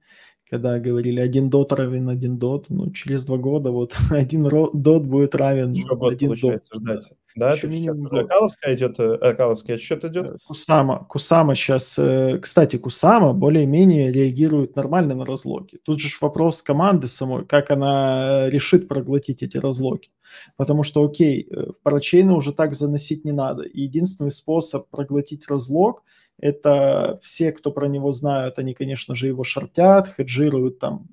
[0.49, 5.34] когда говорили один дот равен один дот, ну через два года вот один дот будет
[5.34, 6.64] равен Еще год один дот.
[6.72, 7.12] ждать.
[7.34, 8.24] Да, Еще минимум год.
[8.24, 10.24] Акаловская идет, э, Акаловский отсчет идет?
[10.24, 11.05] Э, Кусама.
[11.07, 11.99] Кусама сейчас...
[11.99, 15.78] Э, кстати, Кусама более-менее реагирует нормально на разлоки.
[15.82, 20.11] Тут же вопрос команды самой, как она решит проглотить эти разлоки.
[20.57, 23.64] Потому что, окей, в парачейны уже так заносить не надо.
[23.64, 26.05] И единственный способ проглотить разлог–
[26.39, 31.09] это все, кто про него знают, они, конечно же, его шортят, хеджируют там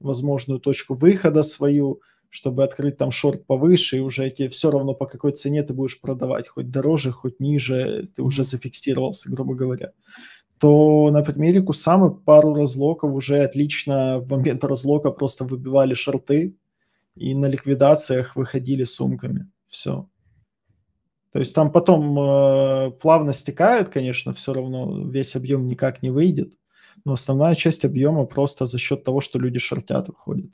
[0.00, 2.00] возможную точку выхода свою–
[2.36, 6.00] чтобы открыть там шорт повыше, и уже эти все равно по какой цене ты будешь
[6.00, 9.92] продавать, хоть дороже, хоть ниже, ты уже зафиксировался, грубо говоря,
[10.58, 16.56] то на примере Кусамы пару разлоков уже отлично в момент разлока просто выбивали шорты
[17.14, 19.50] и на ликвидациях выходили сумками.
[19.68, 20.06] Все.
[21.36, 26.54] То есть там потом э, плавно стекает, конечно, все равно весь объем никак не выйдет,
[27.04, 30.50] но основная часть объема просто за счет того, что люди шортят, выходит.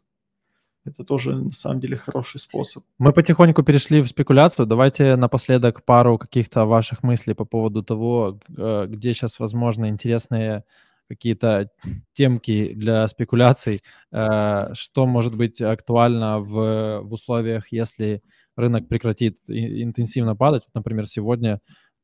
[0.84, 2.82] Это тоже, на самом деле, хороший способ.
[2.98, 4.66] Мы потихоньку перешли в спекуляцию.
[4.66, 10.64] Давайте напоследок пару каких-то ваших мыслей по поводу того, э, где сейчас, возможно, интересные
[11.08, 11.70] какие-то
[12.12, 18.20] темки для спекуляций, э, что может быть актуально в, в условиях, если
[18.56, 20.64] рынок прекратит интенсивно падать.
[20.66, 21.60] Вот, например, сегодня,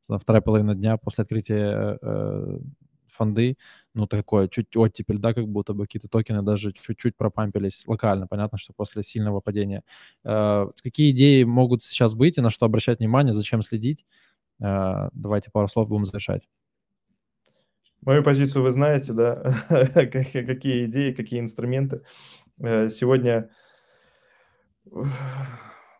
[0.08, 2.58] вторая половина дня после открытия э,
[3.18, 3.56] фонды,
[3.94, 8.26] ну, такое чуть оттепель, да, как будто бы какие-то токены даже чуть-чуть пропампились локально.
[8.26, 9.82] Понятно, что после сильного падения.
[10.24, 14.06] Э, какие идеи могут сейчас быть и на что обращать внимание, зачем следить?
[14.60, 16.48] Э, давайте пару слов будем завершать.
[18.02, 19.42] Мою позицию вы знаете, да,
[19.94, 22.02] какие идеи, какие инструменты.
[22.60, 23.50] Э, сегодня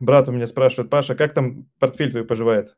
[0.01, 2.77] брат у меня спрашивает, Паша, как там портфель твой поживает,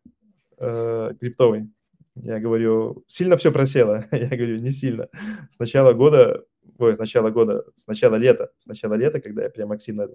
[0.58, 1.70] криптовый?
[2.16, 4.04] Я говорю, сильно все просело?
[4.12, 5.08] Я говорю, не сильно.
[5.50, 6.44] С начала года,
[6.78, 10.08] ой, с начала года, с начала лета, с начала лета, когда я прям активно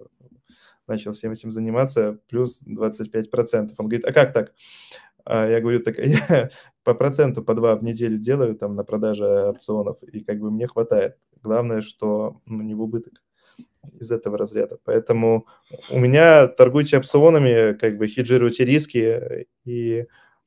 [0.86, 3.70] начал всем этим заниматься, плюс 25%.
[3.78, 4.52] Он говорит, а как так?
[5.24, 6.50] А я говорю, так я
[6.84, 10.68] по проценту по два в неделю делаю там на продаже опционов, и как бы мне
[10.68, 11.16] хватает.
[11.42, 13.22] Главное, что ну, не в убыток
[13.98, 14.78] из этого разряда.
[14.84, 15.46] Поэтому
[15.90, 20.06] у меня торгуйте опционами, как бы хеджируйте риски и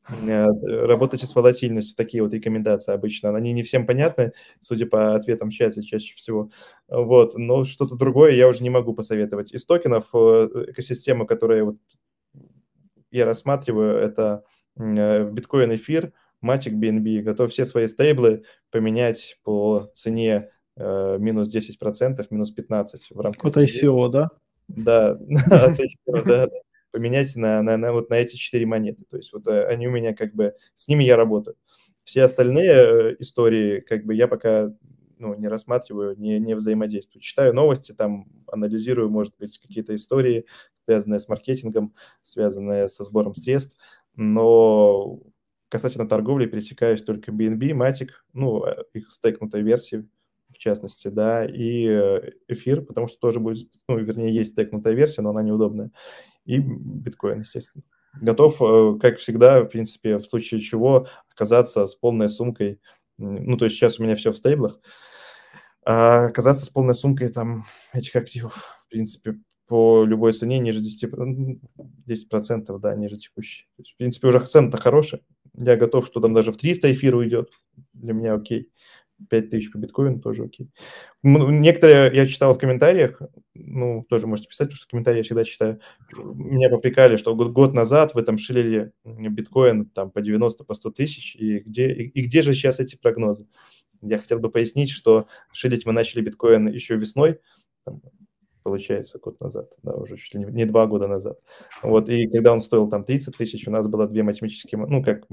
[0.10, 0.48] Э,
[0.86, 3.36] работайте с волатильностью, такие вот рекомендации обычно.
[3.36, 6.52] Они не всем понятны, судя по ответам в чате чаще всего.
[6.88, 9.52] Вот, но что-то другое я уже не могу посоветовать.
[9.54, 11.78] Из токенов э, экосистема, которая вот
[13.12, 14.44] я рассматриваю, это
[14.78, 16.14] э, биткоин, эфир,
[16.44, 17.22] Matic, BNB.
[17.22, 20.50] Готов все свои стейблы поменять по цене
[20.80, 23.46] минус 10%, минус 15% в рамках...
[23.46, 24.30] От ICO, да?
[24.68, 25.12] Да,
[25.52, 26.50] от ICO, да
[26.92, 29.04] поменять на, на, на, вот на эти четыре монеты.
[29.10, 31.56] То есть вот э, они у меня как бы, с ними я работаю.
[32.04, 34.74] Все остальные э, истории как бы я пока
[35.18, 37.22] ну, не рассматриваю, не, не взаимодействую.
[37.22, 40.46] Читаю новости, там анализирую, может быть, какие-то истории,
[40.86, 43.76] связанные с маркетингом, связанные со сбором средств,
[44.16, 45.20] но
[45.68, 50.08] касательно торговли пересекаюсь только BNB, Matic, ну, э, их стейкнутой версии,
[50.60, 51.86] в частности, да, и
[52.50, 55.92] эфир, потому что тоже будет, ну, вернее, есть стейкнутая версия, но она неудобная
[56.44, 57.84] и биткоин, естественно.
[58.20, 62.82] Готов, э, как всегда, в принципе, в случае чего оказаться с полной сумкой,
[63.18, 64.82] ну, то есть сейчас у меня все в стейблах,
[65.86, 71.60] а оказаться с полной сумкой там этих активов, в принципе, по любой цене ниже 10%,
[72.06, 73.68] 10% да, ниже текущей.
[73.78, 75.22] То есть, в принципе, уже цена-то хорошая.
[75.54, 77.52] Я готов, что там даже в 300 эфир уйдет.
[77.94, 78.72] Для меня окей.
[79.30, 80.70] 5000 по биткоину тоже окей.
[81.24, 83.22] Некоторые я читал в комментариях,
[83.54, 85.80] ну, тоже можете писать, потому что комментарии я всегда читаю.
[86.16, 90.92] Меня попрекали, что год, год назад вы там шилили биткоин там по 90, по 100
[90.92, 93.48] тысяч, и где, и, и где же сейчас эти прогнозы?
[94.02, 97.40] Я хотел бы пояснить, что шилить мы начали биткоин еще весной,
[97.84, 98.02] там,
[98.64, 101.40] получается, год назад, да, уже чуть ли не, два года назад.
[101.82, 105.26] Вот, и когда он стоил там 30 тысяч, у нас было две математические, ну, как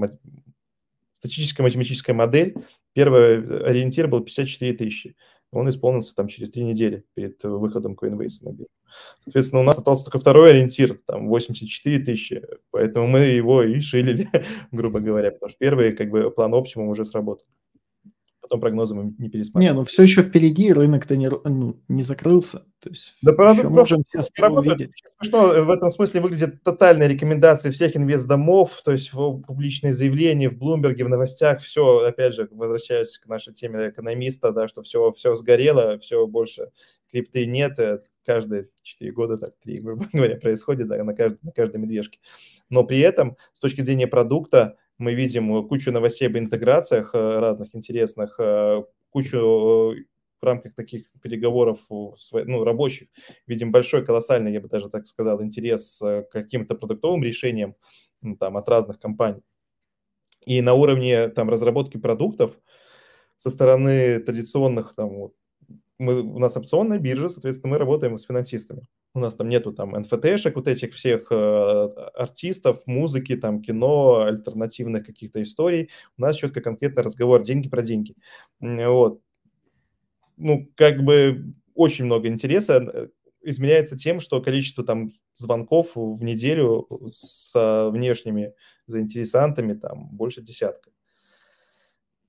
[1.18, 2.54] статистическая математическая модель,
[2.96, 5.16] первый ориентир был 54 тысячи.
[5.52, 8.70] Он исполнился там через три недели перед выходом Coinbase на биржу.
[9.22, 14.28] Соответственно, у нас остался только второй ориентир, там 84 тысячи, поэтому мы его и шилили,
[14.72, 17.46] грубо говоря, потому что первый как бы план оптимум уже сработал
[18.46, 19.74] потом прогнозы мы не пересматриваем.
[19.74, 22.64] Не, ну все еще впереди, рынок-то не, ну, не закрылся.
[22.80, 24.92] То есть да, правда, еще можем все увидеть.
[25.20, 31.04] Что в этом смысле выглядит тотальная рекомендация всех инвестдомов, то есть публичные заявления в Блумберге,
[31.04, 35.98] в новостях, все, опять же, возвращаясь к нашей теме экономиста, да, что все, все сгорело,
[35.98, 36.70] все больше
[37.10, 41.52] крипты нет, э, каждые 4 года, так, 3, грубо говоря, происходит да, на, каждой, на
[41.52, 42.20] каждой медвежке.
[42.70, 47.38] Но при этом, с точки зрения продукта, мы видим э, кучу новостей об интеграциях э,
[47.38, 49.94] разных интересных, э, кучу
[50.40, 53.08] в рамках таких переговоров ну, рабочих,
[53.46, 57.74] видим большой, колоссальный, я бы даже так сказал, интерес к каким-то продуктовым решениям.
[58.38, 59.42] там, от разных компаний.
[60.44, 62.52] И на уровне там, разработки продуктов
[63.38, 65.30] со стороны традиционных там,
[65.98, 68.86] мы, у нас опционная биржа, соответственно, мы работаем с финансистами.
[69.14, 71.34] У нас там нету там НФТшек, вот этих всех э,
[72.14, 75.90] артистов, музыки, там кино, альтернативных каких-то историй.
[76.18, 78.14] У нас четко конкретно разговор деньги про деньги.
[78.60, 79.20] Вот.
[80.36, 83.08] Ну, как бы очень много интереса э,
[83.42, 87.52] изменяется тем, что количество там звонков в неделю с
[87.90, 88.52] внешними
[88.86, 90.90] заинтересантами там больше десятка.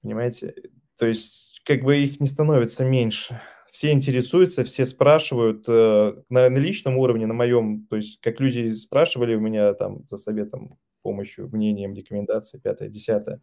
[0.02, 0.56] Понимаете?
[0.98, 3.42] То есть как бы их не становится меньше
[3.72, 8.70] все интересуются, все спрашивают э, на, на личном уровне, на моем, то есть как люди
[8.70, 13.40] спрашивали у меня там за советом, помощью, мнением, рекомендацией, пятое, десятое,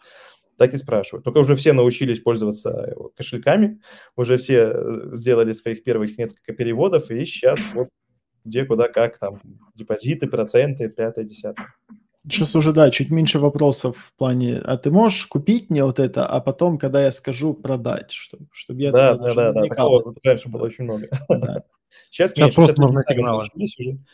[0.59, 1.25] так и спрашивают.
[1.25, 3.81] Только уже все научились пользоваться э, кошельками,
[4.17, 7.89] уже все э, сделали своих первых несколько переводов, и сейчас вот
[8.45, 9.41] где, куда, как, там,
[9.75, 11.75] депозиты, проценты, пятое, десятое.
[12.29, 16.27] Сейчас уже, да, чуть меньше вопросов в плане, а ты можешь купить мне вот это,
[16.27, 18.93] а потом, когда я скажу, продать, чтобы, чтобы я...
[18.93, 21.09] Да, да, да, да, такого раньше было очень много.
[21.29, 21.65] Да.
[22.11, 23.47] Сейчас, Сейчас меньше, просто нужны сигналы.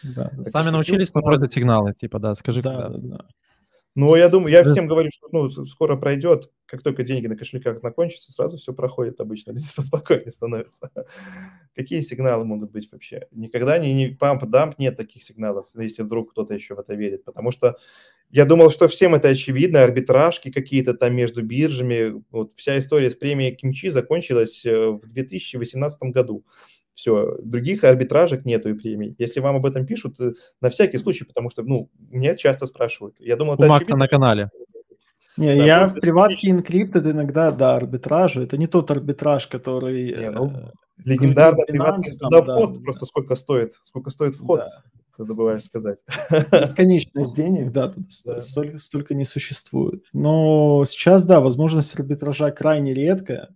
[0.02, 2.98] Да, Сами научились, но просят сигналы, типа, да, скажи, да, когда.
[2.98, 3.24] Да, да.
[3.96, 7.80] Ну, я думаю, я всем говорю, что ну, скоро пройдет, как только деньги на кошельках
[7.80, 10.90] закончатся, сразу все проходит обычно, люди поспокойнее становятся.
[11.74, 13.26] Какие сигналы могут быть вообще?
[13.32, 17.50] Никогда не, не памп-дамп нет таких сигналов, если вдруг кто-то еще в это верит, потому
[17.50, 17.78] что
[18.30, 23.16] я думал, что всем это очевидно, арбитражки какие-то там между биржами, вот вся история с
[23.16, 26.44] премией Кимчи закончилась э, в 2018 году.
[26.94, 29.14] Все, других арбитражек нету и премий.
[29.18, 33.16] Если вам об этом пишут, э, на всякий случай, потому что, ну, меня часто спрашивают.
[33.18, 34.50] Я думал, У Макса на канале.
[35.36, 38.42] Не, да, я в приватке Encrypted иногда, да, арбитражу.
[38.42, 40.14] Это не тот арбитраж, который...
[40.14, 40.70] Не, ну, э,
[41.04, 42.80] легендарный приватный туда да, вход, да.
[42.80, 44.82] просто сколько стоит, сколько стоит вход, да.
[45.16, 45.98] ты забываешь сказать.
[46.52, 48.40] Бесконечность денег, да, тут да.
[48.42, 50.04] Столько, столько не существует.
[50.12, 53.48] Но сейчас, да, возможность арбитража крайне редкая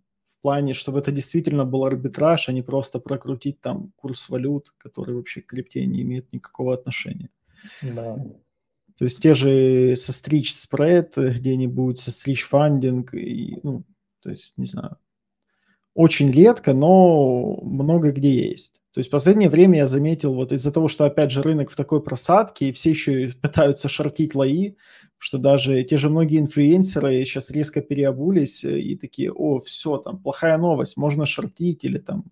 [0.45, 5.40] плане, чтобы это действительно был арбитраж, а не просто прокрутить там курс валют, который вообще
[5.40, 7.30] к крипте не имеет никакого отношения.
[7.80, 8.16] Да.
[8.99, 13.84] То есть те же состричь спред где-нибудь, состричь фандинг, и, ну,
[14.20, 14.99] то есть, не знаю,
[15.95, 18.82] очень редко, но много где есть.
[18.95, 21.74] То есть в последнее время я заметил, вот из-за того, что, опять же, рынок в
[21.74, 24.76] такой просадке, и все еще пытаются шортить лои,
[25.18, 30.18] что даже те же многие инфлюенсеры сейчас резко переобулись э, и такие, о, все, там,
[30.18, 32.26] плохая новость, можно шортить или там...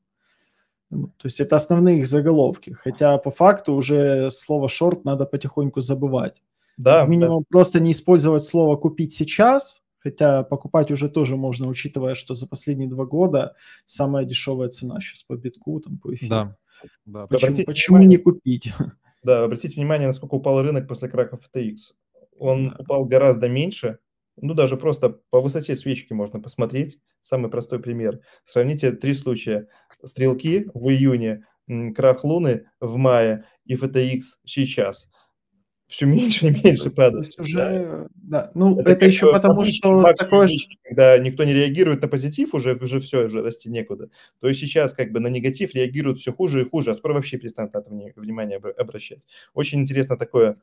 [0.91, 2.71] Ну, то есть это основные их заголовки.
[2.71, 6.43] Хотя по факту уже слово шорт надо потихоньку забывать.
[6.77, 7.47] Да, минимум да.
[7.51, 12.89] просто не использовать слово купить сейчас, хотя покупать уже тоже можно, учитывая, что за последние
[12.89, 13.55] два года
[13.87, 16.31] самая дешевая цена сейчас по битку, там, по эфиру.
[16.31, 16.57] Да.
[17.05, 17.27] да.
[17.27, 18.73] Почему, почему не купить?
[19.25, 21.77] Да, обратите внимание, насколько упал рынок после краха FTX
[22.43, 22.77] он да.
[22.79, 23.99] упал гораздо меньше.
[24.37, 26.99] Ну, даже просто по высоте свечки можно посмотреть.
[27.21, 28.21] Самый простой пример.
[28.49, 29.69] Сравните три случая.
[30.05, 31.47] Стрелки в июне,
[31.95, 35.09] крах Луны в мае и FTX сейчас
[35.93, 37.27] все меньше и меньше падает.
[37.39, 38.51] Уже, да.
[38.55, 40.49] Ну, это, это еще потому, что такое...
[40.83, 44.09] когда никто не реагирует на позитив, уже, уже все, уже расти некуда.
[44.41, 47.37] То есть сейчас как бы на негатив реагируют все хуже и хуже, а скоро вообще
[47.37, 49.27] перестанут на это внимание обращать.
[49.53, 50.57] Очень интересно такое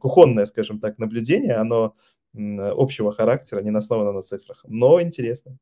[0.00, 1.96] кухонное, скажем так, наблюдение, оно
[2.34, 5.56] общего характера, не основано на цифрах, но интересно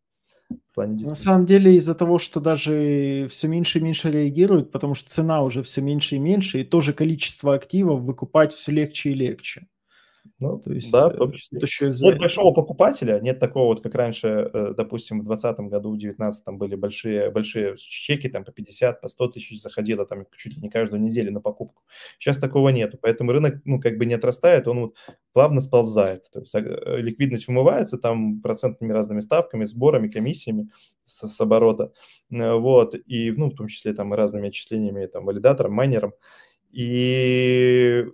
[0.75, 1.09] плане дискуссии.
[1.09, 5.43] На самом деле из-за того, что даже все меньше и меньше реагируют, потому что цена
[5.43, 9.67] уже все меньше и меньше, и тоже количество активов выкупать все легче и легче.
[10.41, 11.61] Ну, То есть, да, в том э, числе.
[11.61, 15.91] Еще из нет большого покупателя, нет такого вот, как раньше, э, допустим, в 2020 году,
[15.91, 20.57] в 2019 были большие, большие чеки, там по 50, по 100 тысяч заходило там чуть
[20.57, 21.83] ли не каждую неделю на покупку.
[22.19, 24.97] Сейчас такого нету, поэтому рынок, ну, как бы не отрастает, он вот
[25.33, 26.25] плавно сползает.
[26.33, 30.71] То есть э, ликвидность вымывается там процентными разными ставками, сборами, комиссиями
[31.05, 31.93] с, с оборота,
[32.31, 36.13] вот, и, ну, в том числе там разными отчислениями, там, валидаторам, майнерам,
[36.73, 38.07] и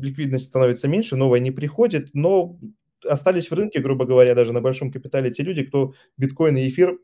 [0.00, 2.58] ликвидность становится меньше, новая не приходит, но
[3.04, 6.98] остались в рынке, грубо говоря, даже на большом капитале те люди, кто биткоин и эфир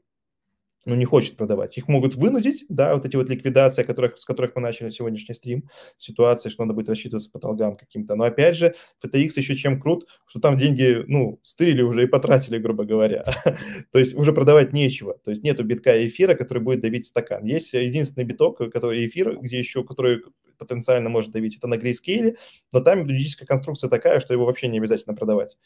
[0.85, 1.77] ну, не хочет продавать.
[1.77, 5.69] Их могут вынудить, да, вот эти вот ликвидации, которых, с которых мы начали сегодняшний стрим,
[5.97, 8.15] ситуация, что надо будет рассчитываться по долгам каким-то.
[8.15, 8.75] Но опять же,
[9.05, 13.25] FTX еще чем крут, что там деньги, ну, стырили уже и потратили, грубо говоря.
[13.93, 15.19] То есть уже продавать нечего.
[15.25, 17.45] То есть нету битка и эфира, который будет давить стакан.
[17.45, 20.23] Есть единственный биток, который эфир, где еще, который
[20.59, 22.37] потенциально может давить, это на грейскейле,
[22.73, 25.57] но там юридическая конструкция такая, что его вообще не обязательно продавать.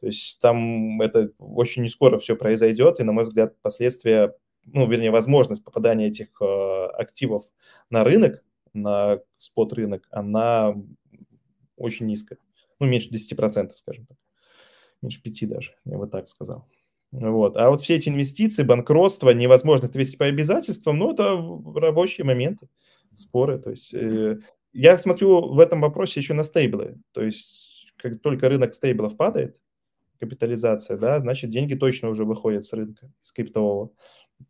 [0.00, 4.88] То есть там это очень не скоро все произойдет, и, на мой взгляд, последствия, ну,
[4.88, 7.44] вернее, возможность попадания этих э, активов
[7.90, 10.74] на рынок, на спот-рынок, она
[11.76, 12.38] очень низкая.
[12.78, 14.16] ну, меньше 10%, скажем так,
[15.02, 16.68] меньше 5 даже, я бы так сказал.
[17.10, 17.56] Вот.
[17.56, 21.36] А вот все эти инвестиции, банкротство, невозможно ответить по обязательствам, ну, это
[21.78, 22.68] рабочие моменты,
[23.14, 23.58] споры.
[23.58, 24.38] То есть э,
[24.72, 26.96] я смотрю в этом вопросе еще на стейблы.
[27.12, 29.58] То есть как только рынок стейблов падает,
[30.18, 33.90] капитализация, да, значит, деньги точно уже выходят с рынка, с криптового.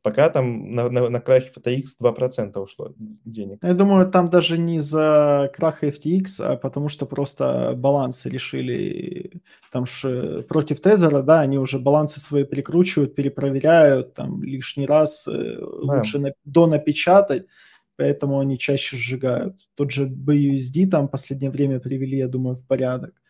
[0.02, 2.94] Пока там на, на, на крахе FTX 2% ушло
[3.24, 3.58] денег.
[3.62, 9.86] Я думаю, там даже не за краха FTX, а потому что просто балансы решили, там
[9.86, 15.96] же против Тезера, да, они уже балансы свои перекручивают, перепроверяют, там лишний раз э, да.
[15.96, 17.46] лучше на, донапечатать,
[17.96, 19.56] поэтому они чаще сжигают.
[19.74, 23.21] Тот же BUSD там в последнее время привели, я думаю, в порядок.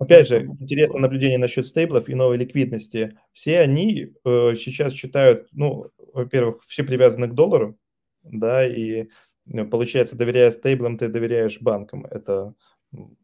[0.00, 3.18] Опять же, интересное наблюдение насчет стейблов и новой ликвидности.
[3.32, 7.76] Все они э, сейчас считают, ну, во-первых, все привязаны к доллару,
[8.22, 9.08] да, и
[9.44, 12.06] ну, получается, доверяя стейблам, ты доверяешь банкам.
[12.06, 12.54] Это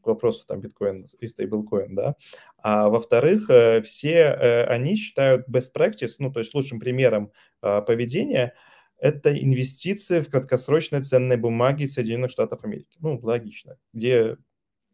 [0.03, 2.15] к вопросу там биткоин и стейблкоин, да.
[2.59, 7.33] А во-вторых, э, все э, они считают best practice, ну, то есть лучшим примером
[7.63, 8.53] э, поведения
[8.99, 12.99] это инвестиции в краткосрочные ценные бумаги Соединенных Штатов Америки.
[13.01, 14.37] Ну, логично, где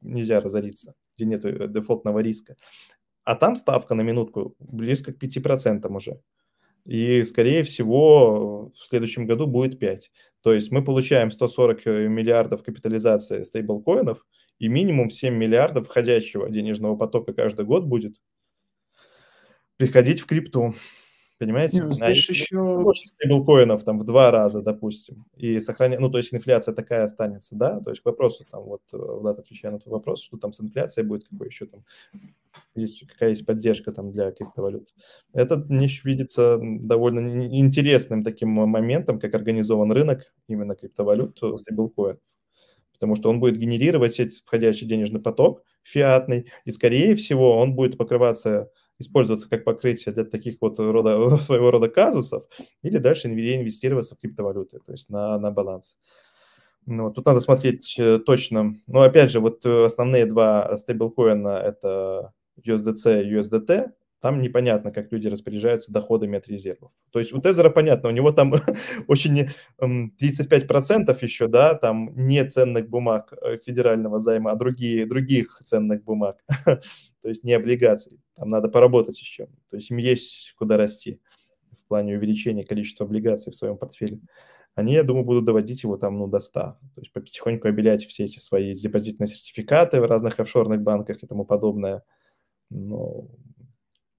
[0.00, 2.56] нельзя разориться где нет э, дефолтного риска.
[3.24, 6.20] А там ставка на минутку близко к 5% уже.
[6.84, 10.10] И, скорее всего, в следующем году будет 5.
[10.42, 14.24] То есть мы получаем 140 э, миллиардов капитализации стейблкоинов,
[14.58, 18.16] и минимум 7 миллиардов входящего денежного потока каждый год будет
[19.76, 20.74] приходить в крипту.
[21.38, 21.82] Понимаете?
[21.82, 22.82] Ну, здесь а еще...
[22.82, 25.98] Больше стейблкоинов там в два раза, допустим, и сохраня...
[25.98, 29.38] ну, то есть инфляция такая останется, да, то есть к вопросу, там, вот, э, Влад,
[29.38, 31.84] отвечая на твой вопрос, что там с инфляцией будет, какой еще там,
[32.74, 34.88] есть, какая есть поддержка там для криптовалют.
[35.32, 42.18] Это мне видится довольно интересным таким моментом, как организован рынок именно криптовалют, э, стейблкоин,
[42.92, 48.70] потому что он будет генерировать входящий денежный поток фиатный, и, скорее всего, он будет покрываться
[49.02, 52.44] использоваться как покрытие для таких вот рода, своего рода казусов,
[52.82, 55.96] или дальше инвестироваться в криптовалюты, то есть на, на баланс.
[56.86, 58.74] Ну, тут надо смотреть э, точно.
[58.88, 62.32] Но опять же, вот э, основные два стейблкоина– это
[62.66, 63.92] USDC и USDT.
[64.20, 66.92] Там непонятно, как люди распоряжаются доходами от резервов.
[67.10, 68.54] То есть у Тезера понятно, у него там
[69.08, 69.48] очень
[69.80, 76.36] 35% еще, да, там не ценных бумаг э, федерального займа, а другие, других ценных бумаг,
[76.66, 78.20] то есть не облигаций.
[78.36, 79.46] Там надо поработать еще.
[79.70, 81.20] То есть им есть куда расти
[81.78, 84.20] в плане увеличения количества облигаций в своем портфеле.
[84.74, 86.60] Они, я думаю, будут доводить его там, ну, до 100.
[86.60, 91.44] То есть потихоньку обелять все эти свои депозитные сертификаты в разных офшорных банках и тому
[91.44, 92.02] подобное.
[92.70, 93.30] Ну,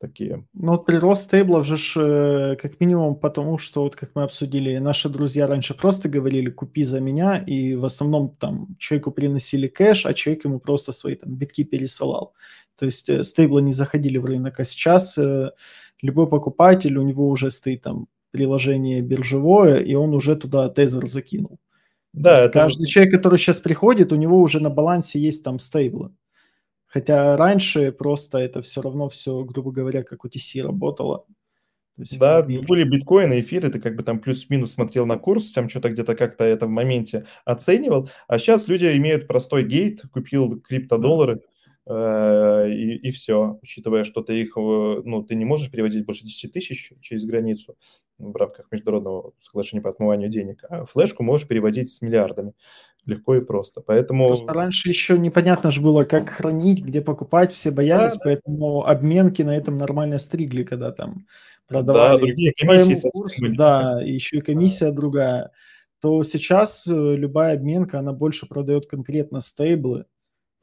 [0.03, 0.45] такие.
[0.53, 5.07] Ну, вот прирост стейблов же э, как минимум потому, что, вот как мы обсудили, наши
[5.09, 10.13] друзья раньше просто говорили «купи за меня», и в основном там человеку приносили кэш, а
[10.13, 12.33] человек ему просто свои там битки пересылал.
[12.77, 15.51] То есть э, стейблы не заходили в рынок, а сейчас э,
[16.01, 21.59] любой покупатель, у него уже стоит там приложение биржевое, и он уже туда тезер закинул.
[22.11, 22.49] Да, это...
[22.49, 26.11] Каждый человек, который сейчас приходит, у него уже на балансе есть там стейблы.
[26.93, 31.25] Хотя раньше просто это все равно все, грубо говоря, как OTC работало.
[31.97, 35.89] есть, да, были биткоины, эфиры, ты как бы там плюс-минус смотрел на курс, там что-то
[35.89, 41.41] где-то как-то это в моменте оценивал, а сейчас люди имеют простой гейт, купил криптодоллары,
[41.85, 46.53] и, и все, учитывая, что ты их, э, ну, ты не можешь переводить больше 10
[46.53, 47.75] тысяч через границу
[48.17, 52.53] в рамках международного соглашения по отмыванию денег, а флешку можешь переводить с миллиардами
[53.05, 53.81] легко и просто.
[53.81, 54.27] Поэтому...
[54.27, 59.41] Просто раньше еще непонятно же было, как хранить, где покупать, все боялись, да, поэтому обменки
[59.41, 61.25] на этом нормально стригли, когда там
[61.67, 62.19] продавали.
[62.19, 64.91] Да, другие комиссии курс, Да, еще и комиссия да.
[64.91, 65.51] другая.
[65.99, 70.05] То сейчас э, любая обменка, она больше продает конкретно стейблы,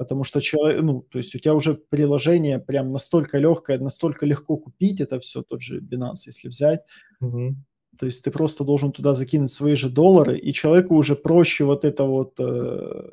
[0.01, 4.57] потому что человек, ну, то есть у тебя уже приложение прям настолько легкое, настолько легко
[4.57, 6.81] купить это все, тот же Binance, если взять.
[7.21, 7.55] Угу.
[7.99, 11.85] То есть ты просто должен туда закинуть свои же доллары, и человеку уже проще вот
[11.85, 13.11] это вот э,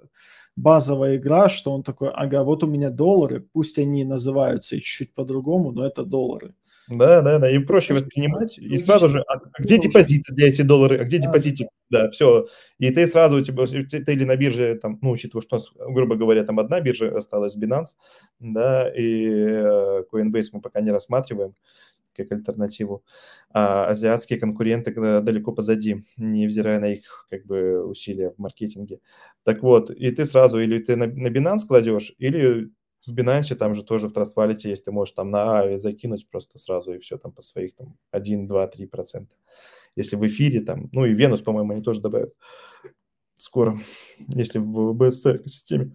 [0.56, 5.74] базовая игра, что он такой, ага, вот у меня доллары, пусть они называются чуть-чуть по-другому,
[5.74, 6.54] но это доллары.
[6.90, 8.58] Да, да, да, им проще воспринимать.
[8.58, 11.68] И сразу же, а где депозиты для эти доллары, а где депозиты?
[11.90, 12.48] Да, все.
[12.80, 16.16] И ты сразу, типа, ты или на бирже, там, ну, учитывая, что у нас, грубо
[16.16, 17.96] говоря, там одна биржа осталась, Binance,
[18.40, 21.56] да, и э, Coinbase мы пока не рассматриваем
[22.16, 23.04] как альтернативу.
[23.52, 24.92] А азиатские конкуренты
[25.22, 29.00] далеко позади, невзирая на их как бы усилия в маркетинге.
[29.44, 32.72] Так вот, и ты сразу или ты на Binance кладешь, или
[33.08, 36.28] в Binance там же тоже в Trust Wallet есть, ты можешь там на Aave закинуть
[36.30, 39.34] просто сразу и все там по своих там 1, 2, 3 процента.
[39.96, 42.36] Если в эфире там, ну и Венус, по-моему, они тоже добавят
[43.38, 43.80] скоро,
[44.36, 45.92] если в BSC системе.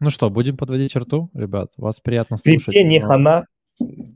[0.00, 1.72] Ну что, будем подводить черту, ребят?
[1.76, 2.64] Вас приятно слушать.
[2.64, 3.06] Крипте не но...
[3.06, 3.46] хана,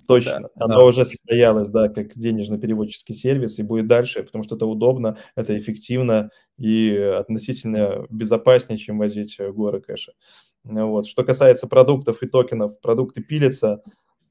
[0.07, 0.40] точно.
[0.40, 0.85] Да, Она да.
[0.85, 6.31] уже состоялась, да, как денежно-переводческий сервис и будет дальше, потому что это удобно, это эффективно
[6.59, 10.12] и относительно безопаснее, чем возить горы кэша.
[10.69, 11.07] Вот.
[11.07, 13.82] Что касается продуктов и токенов, продукты пилятся,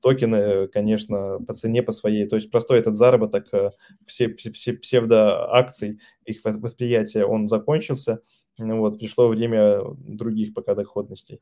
[0.01, 2.27] токены, конечно, по цене по своей.
[2.27, 3.71] То есть простой этот заработок, э,
[4.05, 8.21] псевдоакций, их восприятие, он закончился.
[8.59, 11.39] Вот, пришло время других пока доходностей.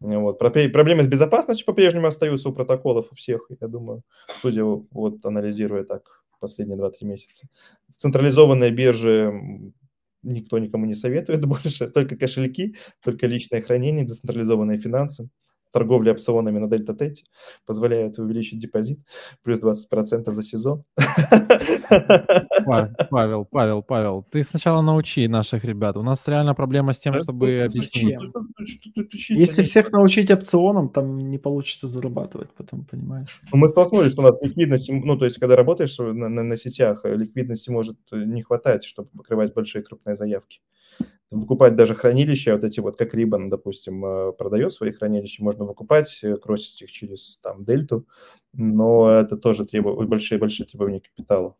[0.00, 0.38] Вот.
[0.38, 4.02] Проблемы с безопасностью по-прежнему остаются у протоколов у всех, я думаю,
[4.40, 7.48] судя вот анализируя так последние 2-3 месяца.
[7.96, 9.72] Централизованные биржи
[10.22, 15.28] никто никому не советует больше, только кошельки, только личное хранение, децентрализованные финансы
[15.72, 17.24] торговля опционами на Дельта Тете
[17.66, 19.00] позволяет увеличить депозит
[19.42, 20.84] плюс 20% за сезон.
[23.10, 25.96] Павел, Павел, Павел, ты сначала научи наших ребят.
[25.96, 28.18] У нас реально проблема с тем, чтобы объяснить.
[29.28, 33.40] Если всех научить опционам, там не получится зарабатывать потом, понимаешь?
[33.52, 36.56] Ну, мы столкнулись, что у нас ликвидности, ну, то есть, когда работаешь на, на, на
[36.56, 40.60] сетях, ликвидности может не хватать, чтобы покрывать большие крупные заявки
[41.30, 46.20] выкупать даже хранилища, вот эти вот, как Ribbon, допустим, э, продает свои хранилища, можно выкупать,
[46.22, 48.06] э, кросить их через там дельту,
[48.52, 51.54] но это тоже требует большие-большие требования капитала.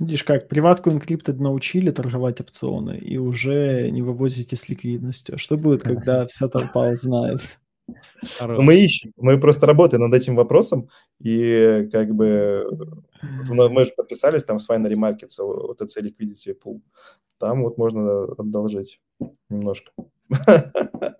[0.00, 5.36] Видишь, как приватку Encrypted научили торговать опционы и уже не вывозите с ликвидностью.
[5.36, 7.42] Что будет, когда вся толпа узнает?
[8.40, 10.88] Ну, мы ищем, мы просто работаем над этим вопросом,
[11.18, 12.64] и как бы
[13.48, 16.80] мы же подписались там с Finery Markets, OTC Liquidity Pool,
[17.40, 19.00] там вот можно одолжить
[19.48, 19.92] немножко.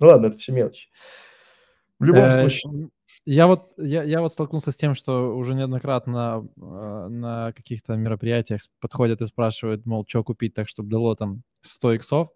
[0.00, 0.88] Ну ладно, это все мелочи.
[2.00, 2.88] В любом э, случае.
[3.24, 8.62] Я вот, я, я вот столкнулся с тем, что уже неоднократно э, на каких-то мероприятиях
[8.80, 12.28] подходят и спрашивают, мол, что купить так, чтобы дало там 100 иксов.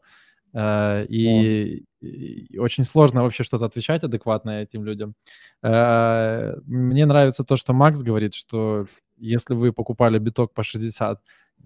[0.55, 5.15] Э, и, и очень сложно вообще что-то отвечать адекватно этим людям.
[5.65, 8.87] Э, мне нравится то, что Макс говорит, что
[9.17, 11.21] если вы покупали биток по 60,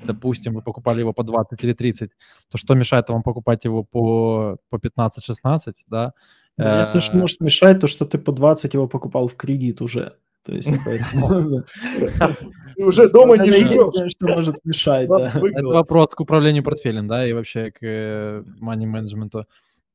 [0.05, 2.11] допустим, вы покупали его по 20 или 30,
[2.51, 6.13] то что мешает вам покупать его по, по 15-16, да?
[6.57, 10.17] Ну, если что может мешать, то что ты по 20 его покупал в кредит уже.
[10.45, 10.69] То есть,
[12.77, 14.11] уже дома не живешь.
[14.11, 15.05] что может мешать.
[15.05, 19.47] Это вопрос к управлению портфелем, да, и вообще к э, money менеджменту.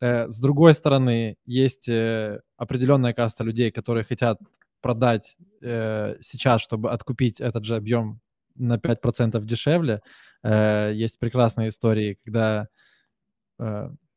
[0.02, 4.40] Э, с другой стороны, есть э, определенная каста людей, которые хотят
[4.82, 8.20] продать сейчас, чтобы откупить этот же объем
[8.56, 10.02] на 5% дешевле.
[10.44, 12.68] Есть прекрасные истории, когда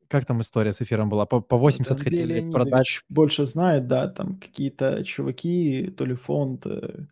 [0.09, 1.27] как там история с эфиром была?
[1.27, 3.01] По, по 80 Это хотели Леонидович продать.
[3.09, 7.07] больше знает, да, там какие-то чуваки, то ли фонд, э,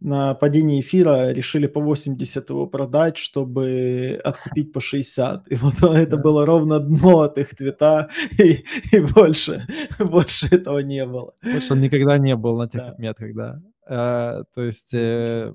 [0.00, 5.52] на падении эфира решили по 80 его продать, чтобы откупить по 60.
[5.52, 6.22] И вот это да.
[6.22, 9.66] было ровно дно от их твита, и, и больше,
[9.98, 11.34] больше этого не было.
[11.42, 12.88] Больше он никогда не был на тех да.
[12.90, 13.62] отметках, да.
[13.86, 15.54] А, то есть э,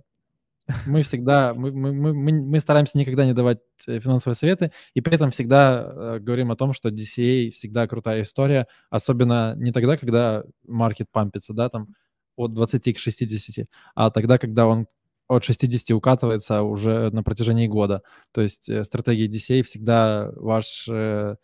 [0.86, 5.16] мы всегда, мы, мы, мы, мы стараемся никогда не давать э, финансовые советы, и при
[5.16, 10.44] этом всегда э, говорим о том, что DCA всегда крутая история, особенно не тогда, когда
[10.68, 11.96] маркет пампится, да, там
[12.36, 14.88] от 20 к 60, а тогда, когда он
[15.28, 18.02] от 60 укатывается уже на протяжении года.
[18.32, 21.36] То есть э, стратегия DCA всегда ваш э,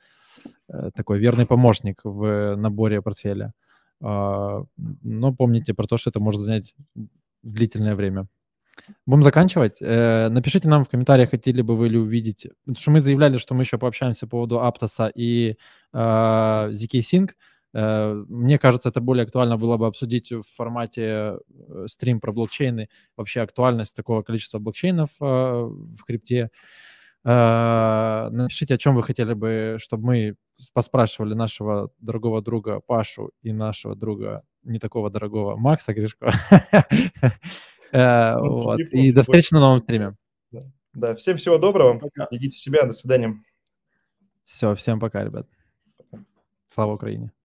[0.70, 3.54] э, такой верный помощник в наборе портфеля.
[4.02, 6.76] Э, но помните про то, что это может занять
[7.42, 8.28] длительное время.
[9.06, 9.78] Будем заканчивать.
[9.82, 13.54] Э, напишите нам в комментариях, хотели бы вы ли увидеть, потому что мы заявляли, что
[13.54, 15.58] мы еще пообщаемся по поводу Аптоса и
[15.94, 17.32] э, ZK Sync.
[17.74, 21.38] Э, мне кажется, это более актуально было бы обсудить в формате
[21.88, 26.50] стрим про блокчейны, вообще актуальность такого количества блокчейнов в крипте.
[27.26, 30.36] Напишите, о чем вы хотели бы, чтобы мы
[30.74, 36.34] поспрашивали нашего дорогого друга Пашу и нашего друга не такого дорогого Макса Гришко.
[37.94, 38.80] Э, вот.
[38.80, 40.12] И до встречи на новом стриме.
[40.94, 42.00] Да, всем всего доброго.
[42.32, 42.86] Берегите себя.
[42.86, 43.36] До свидания.
[44.46, 45.48] Все, всем пока, ребят.
[46.68, 47.32] Слава Украине.